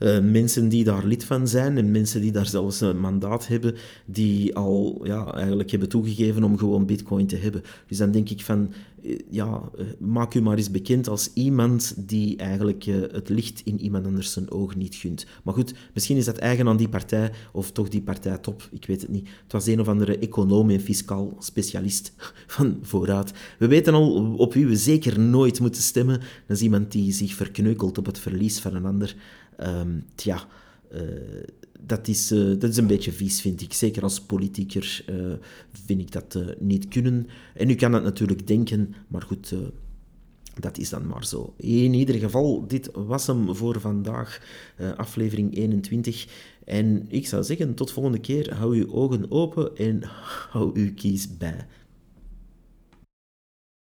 uh, 0.00 0.20
mensen 0.20 0.68
die 0.68 0.84
daar 0.84 1.04
lid 1.04 1.24
van 1.24 1.48
zijn 1.48 1.76
en 1.76 1.90
mensen 1.90 2.20
die 2.20 2.32
daar 2.32 2.46
zelfs 2.46 2.80
een 2.80 3.00
mandaat 3.00 3.46
hebben, 3.46 3.74
die 4.06 4.56
al 4.56 5.00
ja, 5.02 5.32
eigenlijk 5.34 5.70
hebben 5.70 5.88
toegegeven 5.88 6.44
om 6.44 6.58
gewoon 6.58 6.86
bitcoin 6.86 7.26
te 7.26 7.36
hebben. 7.36 7.62
Dus 7.86 7.98
dan 7.98 8.10
denk 8.10 8.28
ik 8.28 8.40
van, 8.40 8.72
eh, 9.02 9.18
ja, 9.30 9.62
eh, 9.78 9.84
maak 9.98 10.34
u 10.34 10.40
maar 10.40 10.56
eens 10.56 10.70
bekend 10.70 11.08
als 11.08 11.30
iemand 11.34 11.94
die 11.96 12.36
eigenlijk 12.36 12.84
het 13.12 13.28
licht 13.28 13.62
in 13.64 13.80
iemand 13.80 14.06
anders 14.06 14.32
zijn 14.32 14.50
ogen 14.50 14.78
niet 14.78 14.94
gunt. 14.94 15.26
Maar 15.44 15.54
goed, 15.54 15.74
misschien 15.94 16.16
is 16.16 16.24
dat 16.24 16.38
eigen 16.38 16.68
aan 16.68 16.76
die 16.76 16.88
partij, 16.88 17.32
of 17.52 17.72
toch 17.72 17.88
die 17.88 18.02
partij 18.02 18.38
top, 18.38 18.68
ik 18.72 18.86
weet 18.86 19.00
het 19.00 19.10
niet. 19.10 19.28
Het 19.42 19.52
was 19.52 19.66
een 19.66 19.80
of 19.80 19.88
andere 19.88 20.18
econoom 20.18 20.70
en 20.70 20.80
fiscaal 20.80 21.36
specialist 21.38 22.12
van 22.46 22.78
vooruit. 22.82 23.32
We 23.58 23.66
weten 23.66 23.94
al 23.94 24.34
op 24.36 24.54
wie 24.54 24.66
we 24.66 24.76
zeker 24.76 25.20
nooit 25.20 25.60
moeten 25.60 25.82
stemmen. 25.82 26.20
Dat 26.46 26.56
is 26.56 26.62
iemand 26.62 26.92
die 26.92 27.12
zich 27.12 27.34
verkneukelt 27.34 27.98
op 27.98 28.06
het 28.06 28.18
verlies 28.18 28.58
van 28.58 28.74
een 28.74 28.86
ander. 28.86 29.16
Um, 29.66 30.04
tja, 30.14 30.46
uh, 30.94 31.00
dat, 31.80 32.08
is, 32.08 32.32
uh, 32.32 32.58
dat 32.58 32.70
is 32.70 32.76
een 32.76 32.86
beetje 32.86 33.12
vies, 33.12 33.40
vind 33.40 33.60
ik. 33.62 33.72
Zeker 33.72 34.02
als 34.02 34.20
politieker 34.20 35.04
uh, 35.10 35.32
vind 35.84 36.00
ik 36.00 36.12
dat 36.12 36.38
niet 36.58 36.88
kunnen. 36.88 37.26
En 37.54 37.70
u 37.70 37.74
kan 37.74 37.92
het 37.92 38.02
natuurlijk 38.02 38.46
denken, 38.46 38.94
maar 39.08 39.22
goed, 39.22 39.54
dat 40.60 40.78
is 40.78 40.88
dan 40.88 41.06
maar 41.06 41.24
zo. 41.24 41.54
In 41.56 41.94
ieder 41.94 42.14
geval, 42.14 42.66
dit 42.66 42.90
was 42.92 43.26
hem 43.26 43.54
voor 43.54 43.80
vandaag, 43.80 44.42
aflevering 44.96 45.56
21. 45.56 46.26
En 46.64 47.06
ik 47.08 47.26
zou 47.26 47.44
zeggen, 47.44 47.74
tot 47.74 47.90
volgende 47.90 48.20
keer, 48.20 48.54
hou 48.54 48.76
uw 48.76 48.92
ogen 48.92 49.30
open 49.30 49.76
en 49.76 50.02
hou 50.50 50.70
uw 50.74 50.94
kies 50.94 51.36
bij. 51.36 51.66